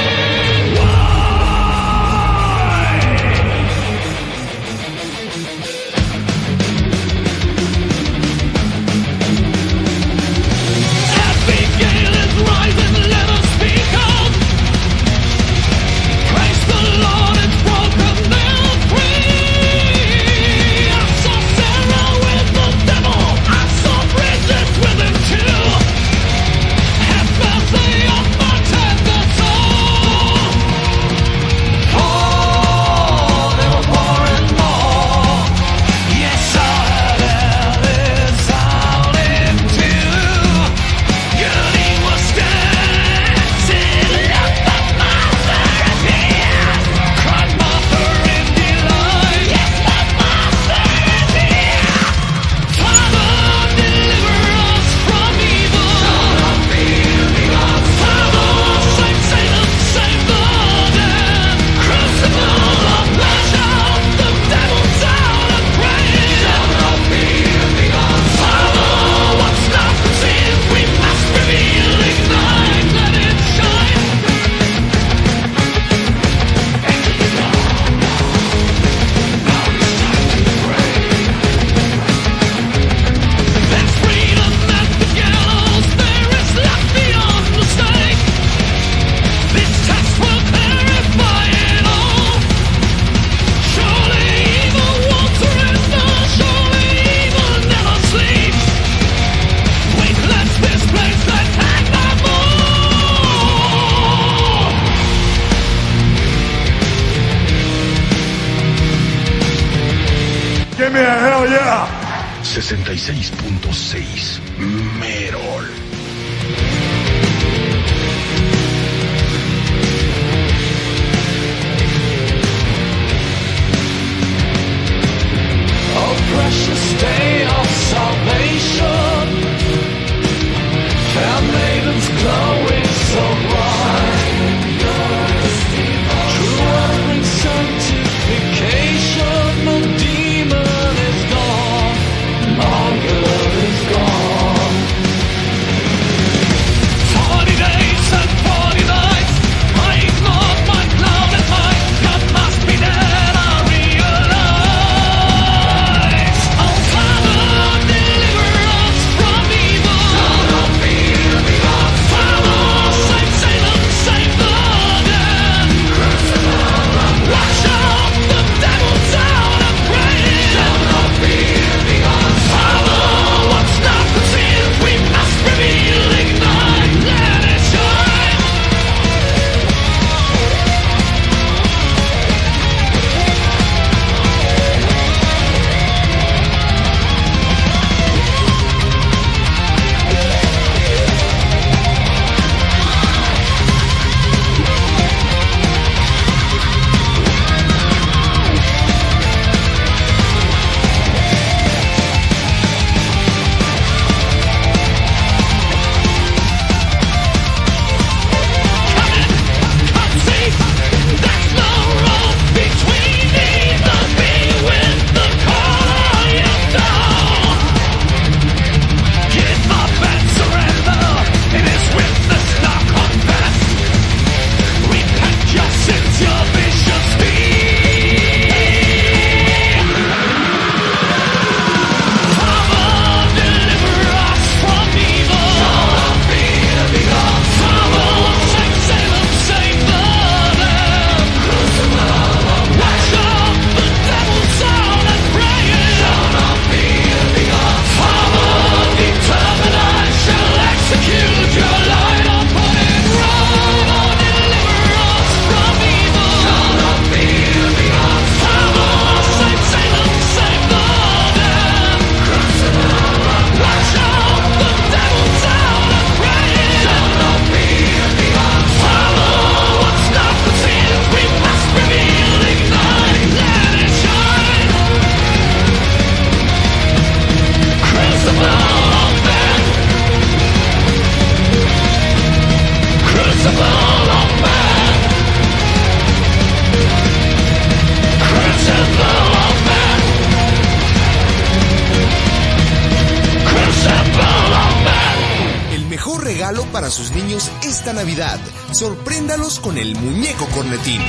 [299.77, 301.01] Con el muñeco cornetín.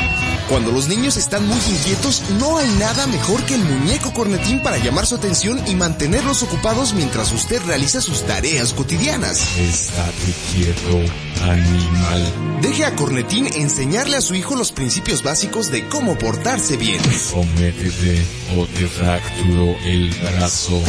[0.49, 4.79] Cuando los niños están muy inquietos, no hay nada mejor que el muñeco cornetín para
[4.79, 9.59] llamar su atención y mantenerlos ocupados mientras usted realiza sus tareas cotidianas.
[9.59, 10.99] Estate quieto,
[11.43, 12.61] animal.
[12.63, 17.01] Deje a Cornetín enseñarle a su hijo los principios básicos de cómo portarse bien.
[17.13, 18.25] Sométete
[18.57, 20.83] o te fracturo el brazo.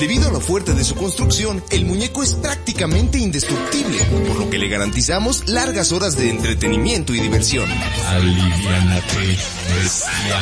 [0.00, 4.58] Debido a lo fuerte de su construcción, el muñeco es prácticamente indestructible, por lo que
[4.58, 7.70] le garantizamos largas horas de entretenimiento y diversión.
[8.08, 9.38] Aliviánate,
[9.80, 10.40] bestia.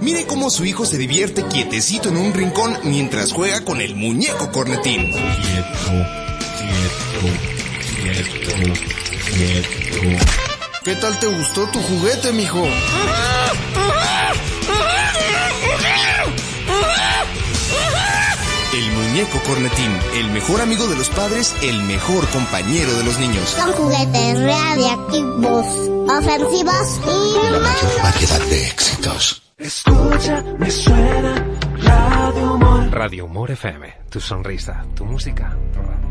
[0.00, 4.50] Mire cómo su hijo se divierte quietecito en un rincón mientras juega con el muñeco
[4.50, 5.12] cornetín.
[5.12, 6.06] Quieto,
[6.58, 7.28] quieto,
[8.02, 8.62] quieto,
[9.34, 10.24] quieto.
[10.84, 12.66] ¿Qué tal te gustó tu juguete, mijo?
[19.18, 23.48] Muñeco cornetín, el mejor amigo de los padres, el mejor compañero de los niños.
[23.48, 25.66] Son juguetes radiactivos,
[26.08, 29.42] ofensivos y Mayor variedad de éxitos.
[29.56, 31.46] Escucha, me suena
[31.82, 32.90] Radio Humor.
[32.92, 36.08] Radio Humor FM, tu sonrisa, tu música, tu radio.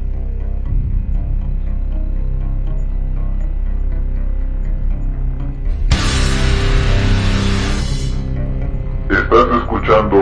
[9.10, 10.18] Estás escuchando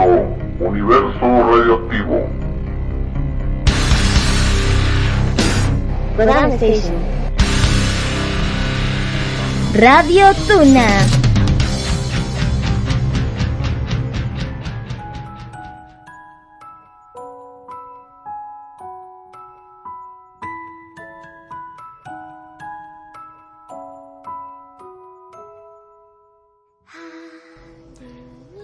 [0.59, 2.44] Universo Radioactivo.
[6.15, 6.95] Kodama Station.
[9.73, 10.87] Radio Tuna.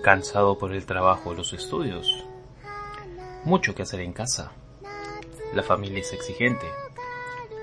[0.01, 2.25] Cansado por el trabajo o los estudios.
[3.43, 4.53] Mucho que hacer en casa.
[5.53, 6.65] La familia es exigente.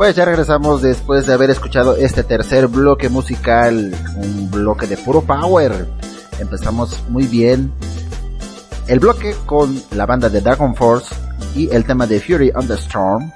[0.00, 5.20] Pues ya regresamos después de haber escuchado este tercer bloque musical, un bloque de puro
[5.20, 5.86] power.
[6.38, 7.70] Empezamos muy bien
[8.86, 11.14] el bloque con la banda de Dragon Force
[11.54, 13.30] y el tema de Fury on the Storm.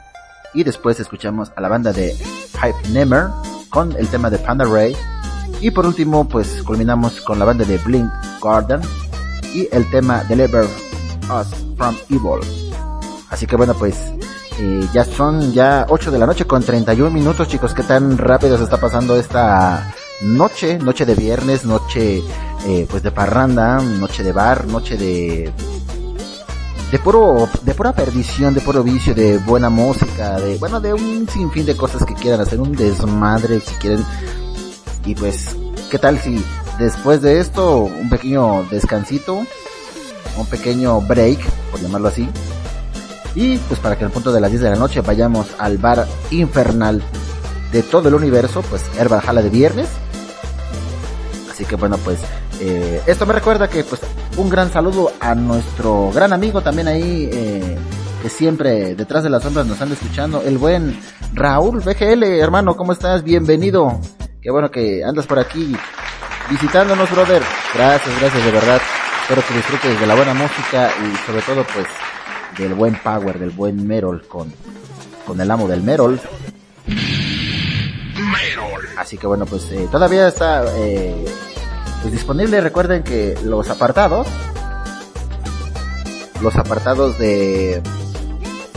[0.55, 3.27] Y después escuchamos a la banda de Hype Nemer
[3.69, 4.97] con el tema de Panda Ray.
[5.61, 8.11] Y por último, pues culminamos con la banda de Blink
[8.43, 8.81] Garden
[9.53, 12.41] y el tema Deliver Us from Evil.
[13.28, 14.15] Así que bueno, pues
[14.60, 17.74] eh, ya son ya 8 de la noche con 31 minutos, chicos.
[17.74, 20.78] ¿Qué tan rápido se está pasando esta noche?
[20.78, 22.22] Noche de viernes, noche
[22.66, 25.52] eh, pues de parranda, noche de bar, noche de
[26.93, 31.28] de puro de pura perdición, de puro vicio, de buena música, de bueno, de un
[31.28, 34.05] sinfín de cosas que quieran hacer, un desmadre si quieren.
[35.05, 35.56] Y pues,
[35.90, 36.43] ¿qué tal si
[36.78, 39.43] después de esto un pequeño descansito,
[40.39, 41.40] un pequeño break,
[41.72, 42.28] por llamarlo así?
[43.35, 46.06] Y pues para que al punto de las 10 de la noche vayamos al bar
[46.31, 47.02] infernal
[47.73, 49.89] de todo el universo, pues Herbal Jala de viernes.
[51.51, 52.19] Así que bueno, pues
[52.61, 54.01] eh, esto me recuerda que pues
[54.36, 57.77] un gran saludo a nuestro gran amigo también ahí, eh,
[58.23, 60.98] que siempre detrás de las sombras nos anda escuchando, el buen
[61.32, 63.24] Raúl BGL, hermano, ¿cómo estás?
[63.24, 64.01] Bienvenido.
[64.40, 65.77] Qué bueno que andas por aquí
[66.51, 67.43] visitándonos, brother.
[67.74, 68.81] Gracias, gracias de verdad.
[69.23, 71.86] Espero que disfrutes de la buena música y sobre todo pues
[72.59, 74.52] del buen power, del buen Merol con,
[75.26, 76.20] con el amo del Merol.
[78.97, 81.24] Así que bueno, pues eh, todavía está eh,
[82.02, 82.60] pues disponible.
[82.60, 84.26] Recuerden que los apartados,
[86.40, 87.82] los apartados de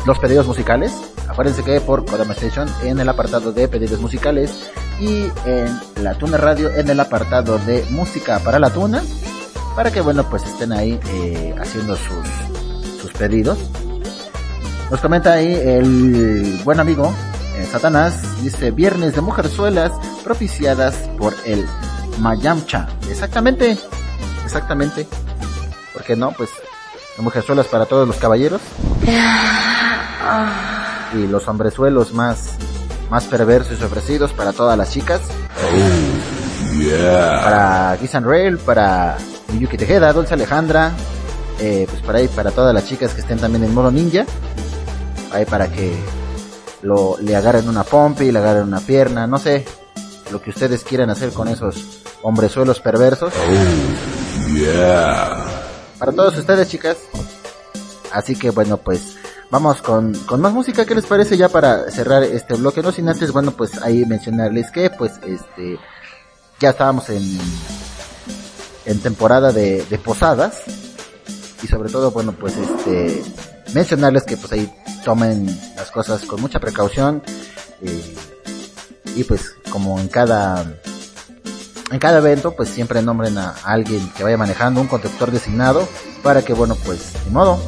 [0.06, 0.94] los pedidos musicales,
[1.28, 6.38] acuérdense que por Kodama Station en el apartado de pedidos musicales y en la Tuna
[6.38, 9.04] Radio en el apartado de música para la Tuna,
[9.76, 12.57] para que bueno pues estén ahí eh, haciendo sus
[13.18, 13.58] pedidos.
[14.90, 17.14] Nos comenta ahí el buen amigo
[17.58, 18.14] eh, Satanás,
[18.44, 19.92] dice viernes de mujerzuelas
[20.24, 21.66] propiciadas por el
[22.20, 22.88] Mayamcha.
[23.10, 23.78] Exactamente,
[24.46, 25.08] exactamente.
[25.92, 26.32] ¿Por qué no?
[26.34, 26.52] Pues
[27.18, 28.62] mujerzuelas para todos los caballeros.
[31.14, 32.52] y los hombrezuelos más,
[33.10, 35.22] más perversos y ofrecidos para todas las chicas.
[37.44, 39.18] Para Kiss and Rail, para
[39.52, 40.92] Miyuki Tejeda, Dulce Alejandra,
[41.60, 44.26] eh, pues para ahí, para todas las chicas que estén también en modo ninja.
[45.32, 45.94] Ahí para que
[46.82, 49.66] lo, le agarren una pompi, le agarren una pierna, no sé,
[50.32, 53.34] lo que ustedes quieran hacer con esos hombrezuelos perversos.
[56.00, 56.98] Para todos ustedes, chicas.
[58.12, 59.16] Así que bueno, pues
[59.50, 60.86] vamos con, con más música.
[60.86, 62.82] ¿Qué les parece ya para cerrar este bloque?
[62.82, 65.78] No sin antes, bueno, pues ahí mencionarles que pues este
[66.60, 67.40] ya estábamos en
[68.86, 70.62] en temporada de, de posadas
[71.62, 73.24] y sobre todo bueno pues este
[73.74, 74.72] mencionarles que pues ahí
[75.04, 77.24] tomen las cosas con mucha precaución
[77.82, 78.16] eh,
[79.16, 80.66] y pues como en cada
[81.92, 85.88] en cada evento pues siempre nombren a alguien que vaya manejando un conductor designado
[86.24, 87.60] para que bueno pues de modo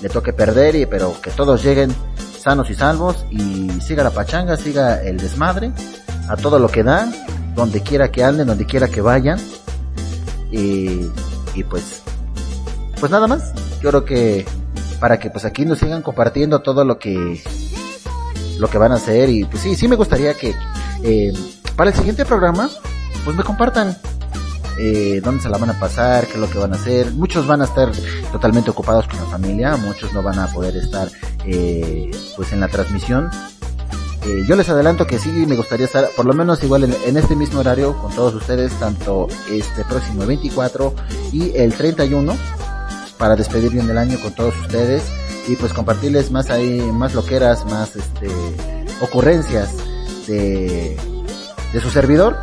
[0.00, 1.94] le toque perder y pero que todos lleguen
[2.38, 5.72] sanos y salvos y siga la pachanga siga el desmadre
[6.28, 7.10] a todo lo que da
[7.54, 9.38] donde quiera que anden donde quiera que vayan
[10.50, 11.08] y,
[11.54, 12.01] y pues
[13.02, 13.52] pues nada más
[13.82, 14.46] yo creo que
[15.00, 17.42] para que pues aquí nos sigan compartiendo todo lo que
[18.60, 20.54] lo que van a hacer y pues sí sí me gustaría que
[21.02, 21.32] eh,
[21.74, 22.70] para el siguiente programa
[23.24, 23.98] pues me compartan
[24.78, 27.10] eh, dónde se la van a pasar, qué es lo que van a hacer.
[27.10, 27.90] Muchos van a estar
[28.30, 31.08] totalmente ocupados con la familia, muchos no van a poder estar
[31.44, 33.30] eh, pues en la transmisión.
[34.24, 37.16] Eh, yo les adelanto que sí me gustaría estar por lo menos igual en, en,
[37.16, 40.94] este mismo horario con todos ustedes, tanto este próximo 24
[41.32, 42.36] y el 31
[43.22, 45.04] para despedir bien el año con todos ustedes
[45.46, 48.26] y pues compartirles más ahí, más loqueras, más este
[49.00, 49.76] ocurrencias
[50.26, 50.96] de,
[51.72, 52.36] de su servidor.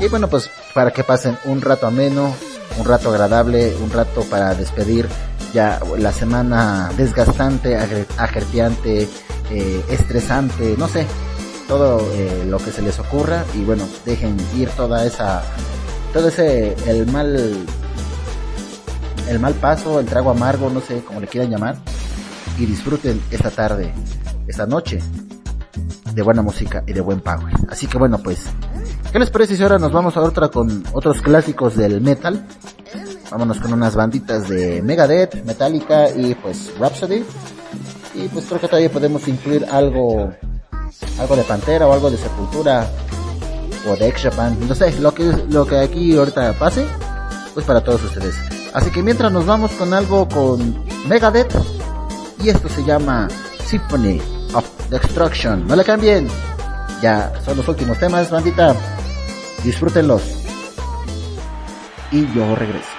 [0.00, 2.34] Y bueno, pues para que pasen un rato ameno,
[2.78, 5.06] un rato agradable, un rato para despedir
[5.52, 9.10] ya la semana desgastante, ajerteante,
[9.50, 11.06] eh, estresante, no sé,
[11.68, 15.42] todo eh, lo que se les ocurra y bueno, dejen ir toda esa,
[16.14, 17.66] todo ese, el mal,
[19.28, 21.76] el mal paso, el trago amargo, no sé, como le quieran llamar,
[22.58, 23.92] y disfruten esta tarde,
[24.46, 25.00] esta noche
[26.12, 27.52] de buena música y de buen power.
[27.68, 28.48] Así que bueno, pues
[29.16, 32.44] ¿Qué les parece si ahora nos vamos a otra con otros clásicos del metal?
[33.30, 37.24] Vámonos con unas banditas de Megadeth, Metallica y pues Rhapsody.
[38.14, 40.32] Y pues creo que todavía podemos incluir algo,
[41.18, 42.86] algo de Pantera o algo de Sepultura
[43.88, 44.58] o de X-Japan.
[44.68, 46.86] No sé, lo que, lo que aquí ahorita pase,
[47.54, 48.55] pues para todos ustedes.
[48.76, 51.50] Así que mientras nos vamos con algo con Megadeth
[52.44, 53.26] y esto se llama
[53.64, 54.20] Symphony
[54.52, 55.66] of Destruction.
[55.66, 56.28] No le cambien.
[57.00, 58.76] Ya son los últimos temas, bandita.
[59.64, 60.20] Disfrútenlos.
[62.12, 62.95] Y yo regreso.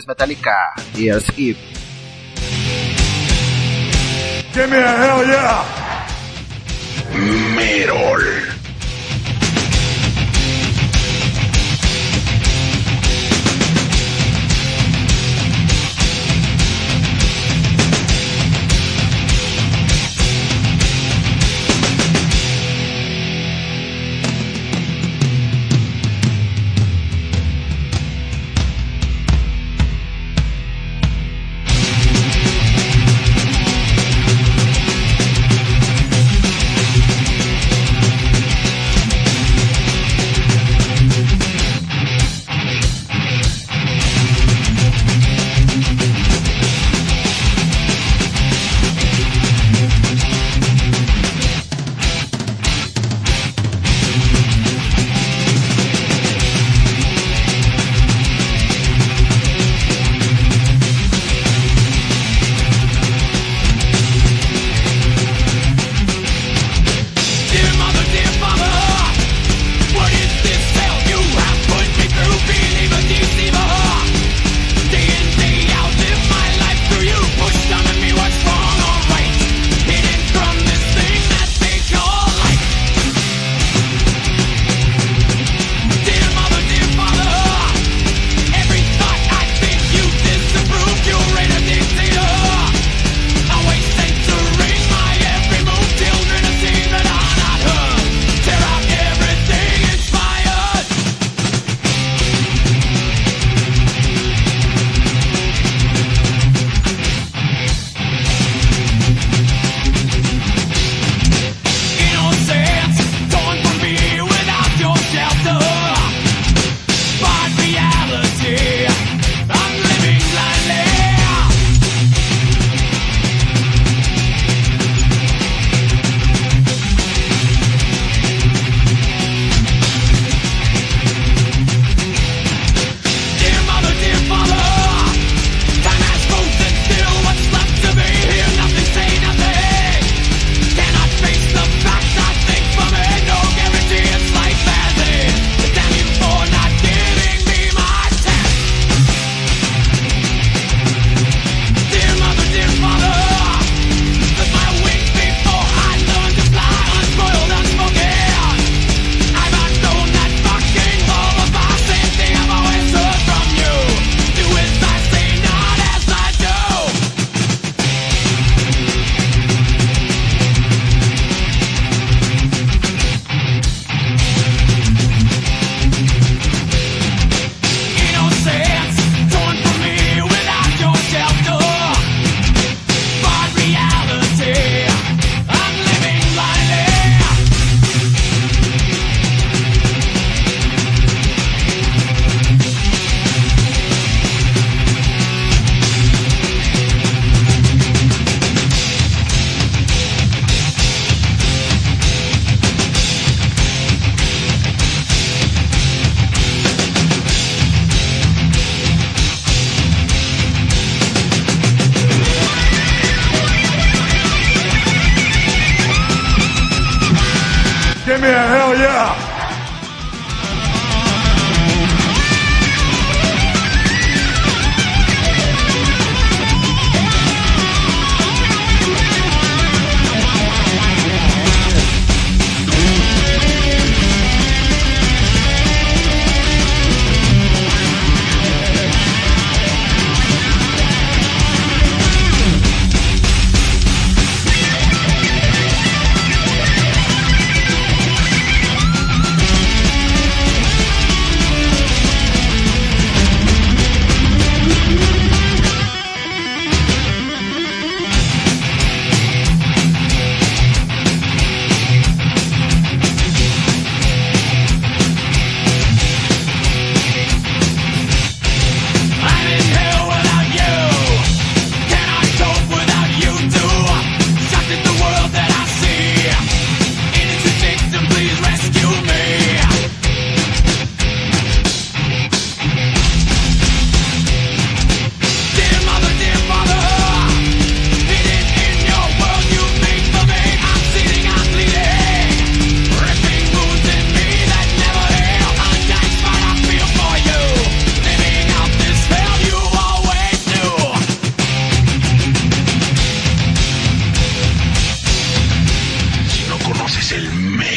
[0.00, 1.58] es Metallica, Years Eve.
[4.52, 5.79] Give me a hell yeah!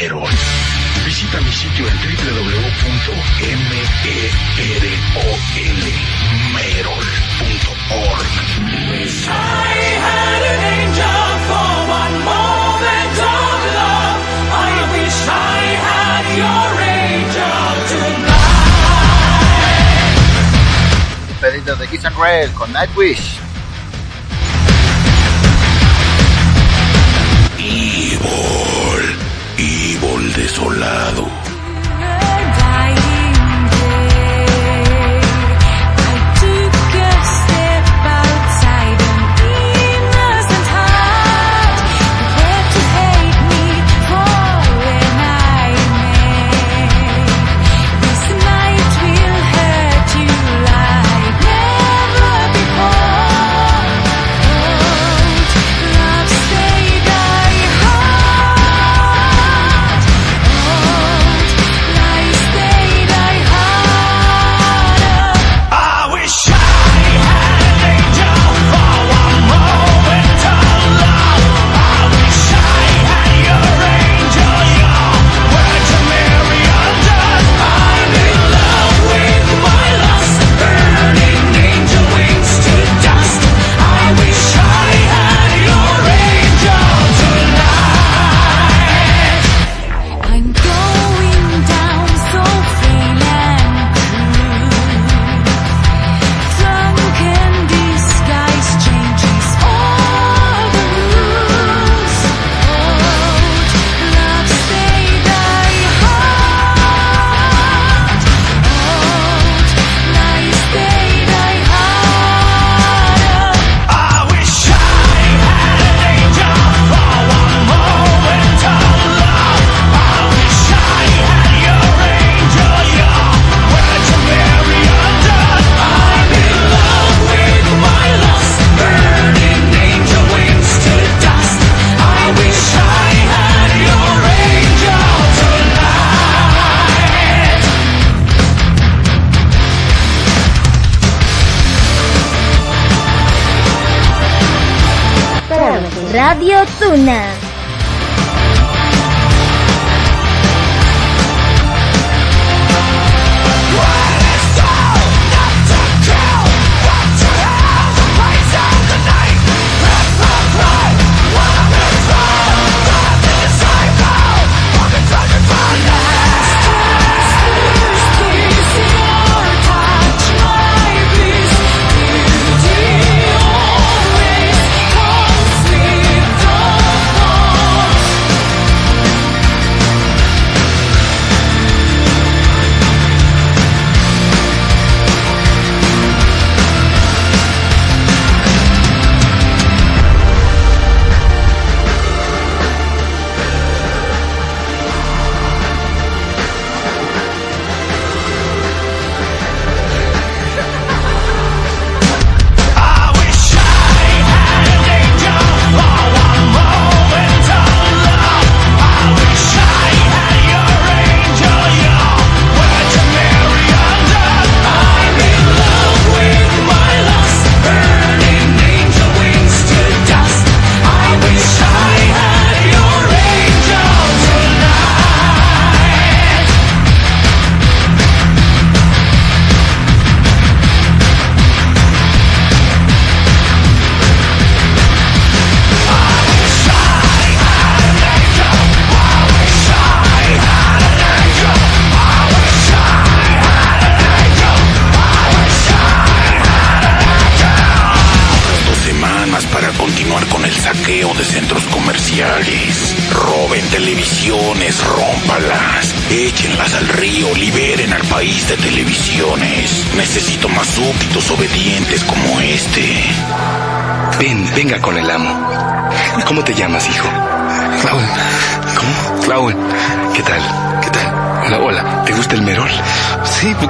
[0.04, 2.74] Visita mi sitio en www.merol.org.
[8.92, 9.08] E
[11.48, 13.64] for one moment of.
[14.52, 16.82] I wish I had your
[21.54, 23.43] angel de Kiss and Rail con Nightwish.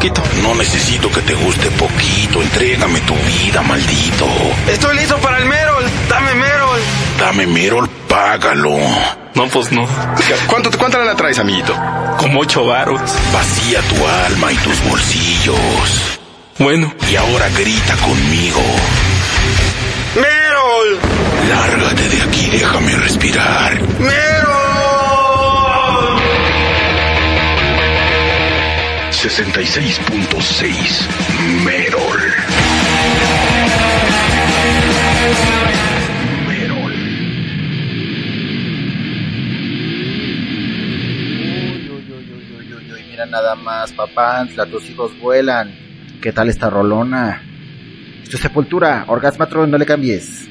[0.10, 0.22] Poquito.
[0.42, 2.42] No necesito que te guste poquito.
[2.42, 4.28] Entrégame tu vida, maldito.
[4.68, 5.84] Estoy listo para el merol.
[6.10, 6.80] Dame merol.
[7.20, 8.78] Dame Merol, págalo.
[9.36, 9.88] No, pues no.
[10.48, 11.74] ¿Cuánto, ¿Cuánto la traes, amiguito?
[12.18, 13.02] Como ocho varos.
[13.34, 16.20] Vacía tu alma y tus bolsillos.
[16.60, 16.94] Bueno.
[17.10, 18.62] Y ahora grita conmigo.
[20.16, 21.00] ¡Merol!
[21.50, 23.82] Lárgate de aquí, déjame respirar.
[24.00, 24.43] ¡Merol!
[29.24, 31.08] 66.6
[31.64, 32.20] Merol.
[36.46, 36.92] Merol.
[41.88, 45.74] Uy, uy, uy, mira nada más, papá, los hijos vuelan.
[46.22, 47.42] ¿Qué tal esta rolona?
[48.24, 50.43] Esto sepultura, orgasmatron, no le cambies.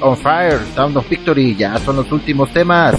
[0.00, 2.96] On Fire, Sound of Victory, ya son los últimos temas.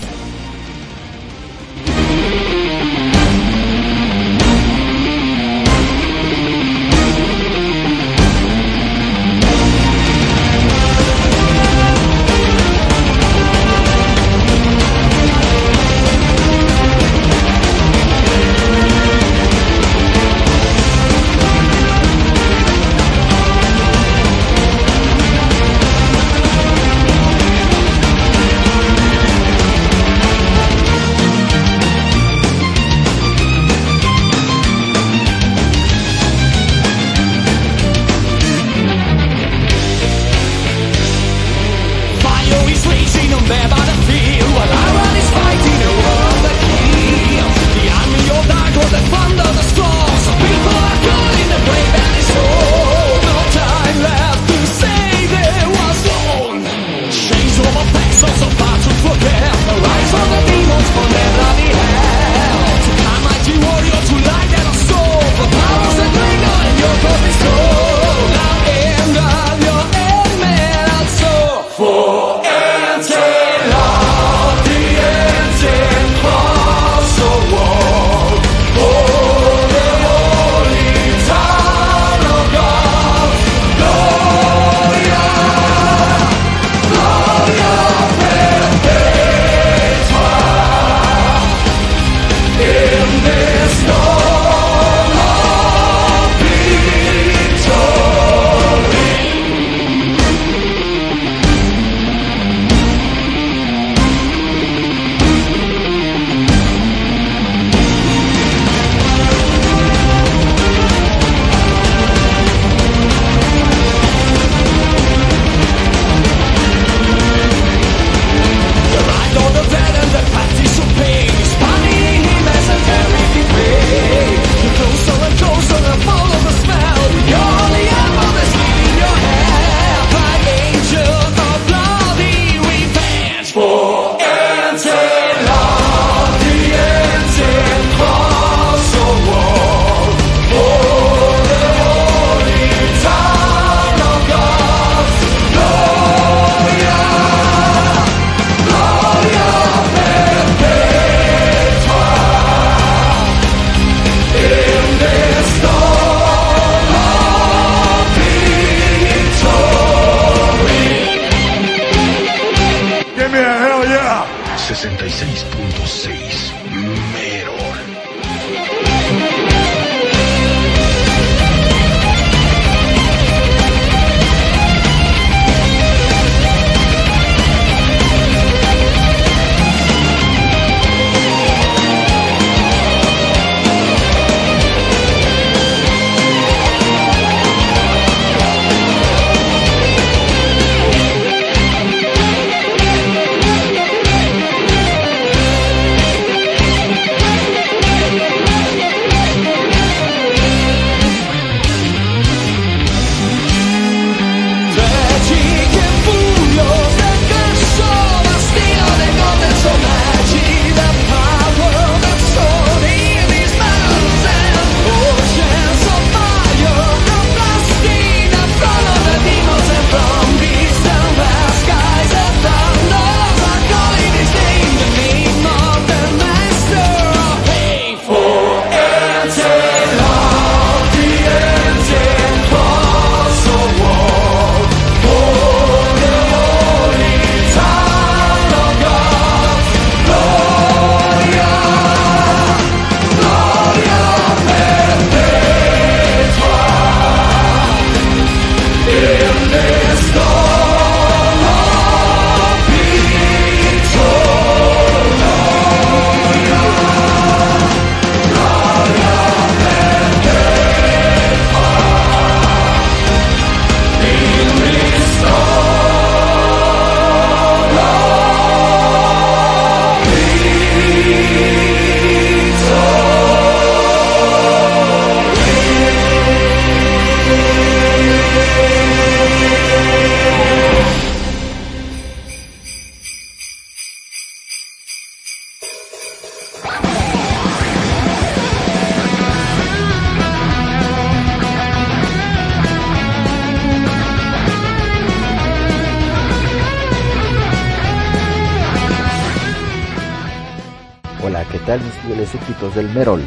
[301.31, 303.21] Musicales y de los éxitos del Merol.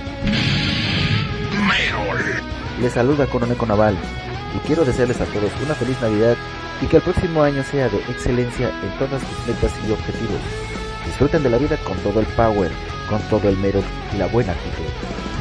[2.80, 3.96] Les saluda Coroneco Naval
[4.54, 6.36] y quiero desearles a todos una feliz Navidad
[6.80, 10.40] y que el próximo año sea de excelencia en todas sus metas y objetivos.
[11.06, 12.70] Disfruten de la vida con todo el power,
[13.08, 13.84] con todo el Merol
[14.14, 14.84] y la buena actitud.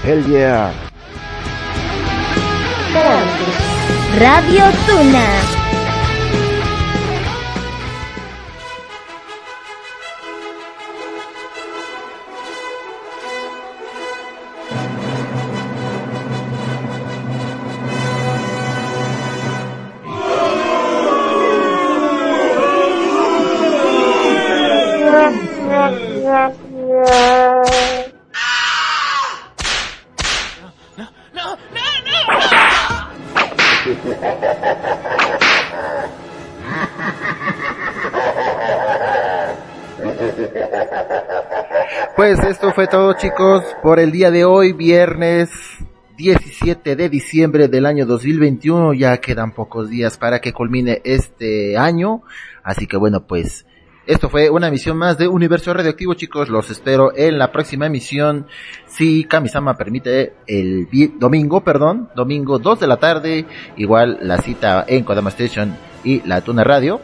[0.03, 0.71] Hell yeah!
[4.17, 5.76] Radio Tuna.
[43.18, 45.49] Chicos por el día de hoy, viernes
[46.18, 48.94] 17 de diciembre del año 2021.
[48.94, 52.22] Ya quedan pocos días para que culmine este año.
[52.64, 53.65] Así que bueno, pues
[54.06, 56.49] esto fue una emisión más de Universo Radioactivo chicos.
[56.49, 58.45] Los espero en la próxima emisión.
[58.85, 60.88] Si Kamisama permite el
[61.18, 63.45] domingo, perdón, domingo 2 de la tarde.
[63.77, 67.02] Igual la cita en Kodama Station y la Tuna Radio.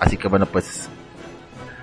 [0.00, 0.88] Así que bueno, pues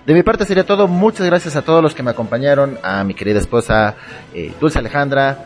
[0.05, 0.87] de mi parte sería todo.
[0.87, 3.95] Muchas gracias a todos los que me acompañaron, a mi querida esposa
[4.33, 5.45] eh, Dulce Alejandra,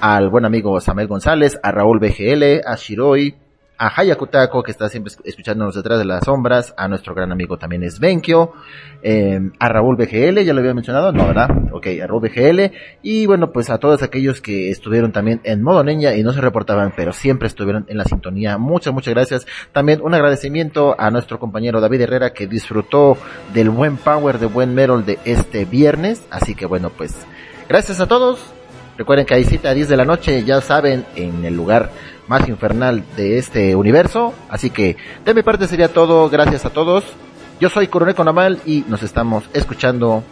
[0.00, 3.34] al buen amigo Samuel González, a Raúl BGL, a Shiroi,
[3.78, 7.58] a Hayakutako, que está siempre es- escuchándonos detrás de las sombras, a nuestro gran amigo
[7.58, 8.52] también es Benkyo,
[9.02, 11.48] eh, a Raúl BGL, ya lo había mencionado, no, ¿verdad?
[11.72, 12.72] Ok, a Raúl BGL,
[13.02, 16.40] y bueno, pues a todos aquellos que estuvieron también en modo niña y no se
[16.40, 18.56] reportaban, pero siempre estuvieron en la sintonía.
[18.58, 19.46] Muchas, muchas gracias.
[19.72, 23.18] También un agradecimiento a nuestro compañero David Herrera que disfrutó
[23.52, 27.14] del buen power, de buen metal de este viernes, así que bueno, pues
[27.68, 28.52] gracias a todos.
[28.96, 31.90] Recuerden que hay cita a 10 de la noche, ya saben, en el lugar
[32.28, 34.34] más infernal de este universo.
[34.48, 36.28] Así que de mi parte sería todo.
[36.28, 37.04] Gracias a todos.
[37.60, 40.22] Yo soy Coronel Conamal y nos estamos escuchando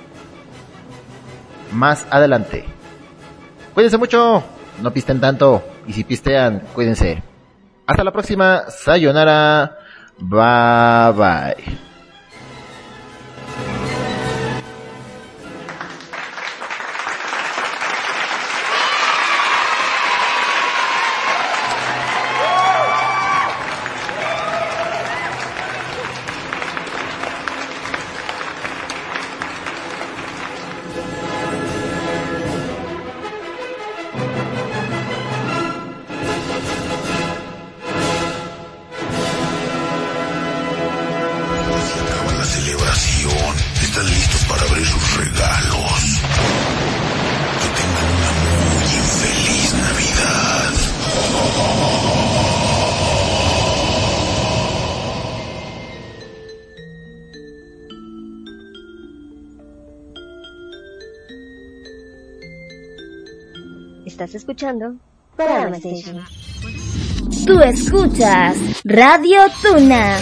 [1.72, 2.64] más adelante.
[3.72, 4.42] Cuídense mucho,
[4.82, 5.62] no pisten tanto.
[5.86, 7.22] Y si pistean, cuídense.
[7.86, 8.64] Hasta la próxima.
[8.68, 9.78] Sayonara.
[10.18, 11.93] Bye bye.
[64.44, 64.96] Escuchando
[65.38, 66.22] Kodama Station.
[67.46, 70.18] Tú escuchas Radio Tuna.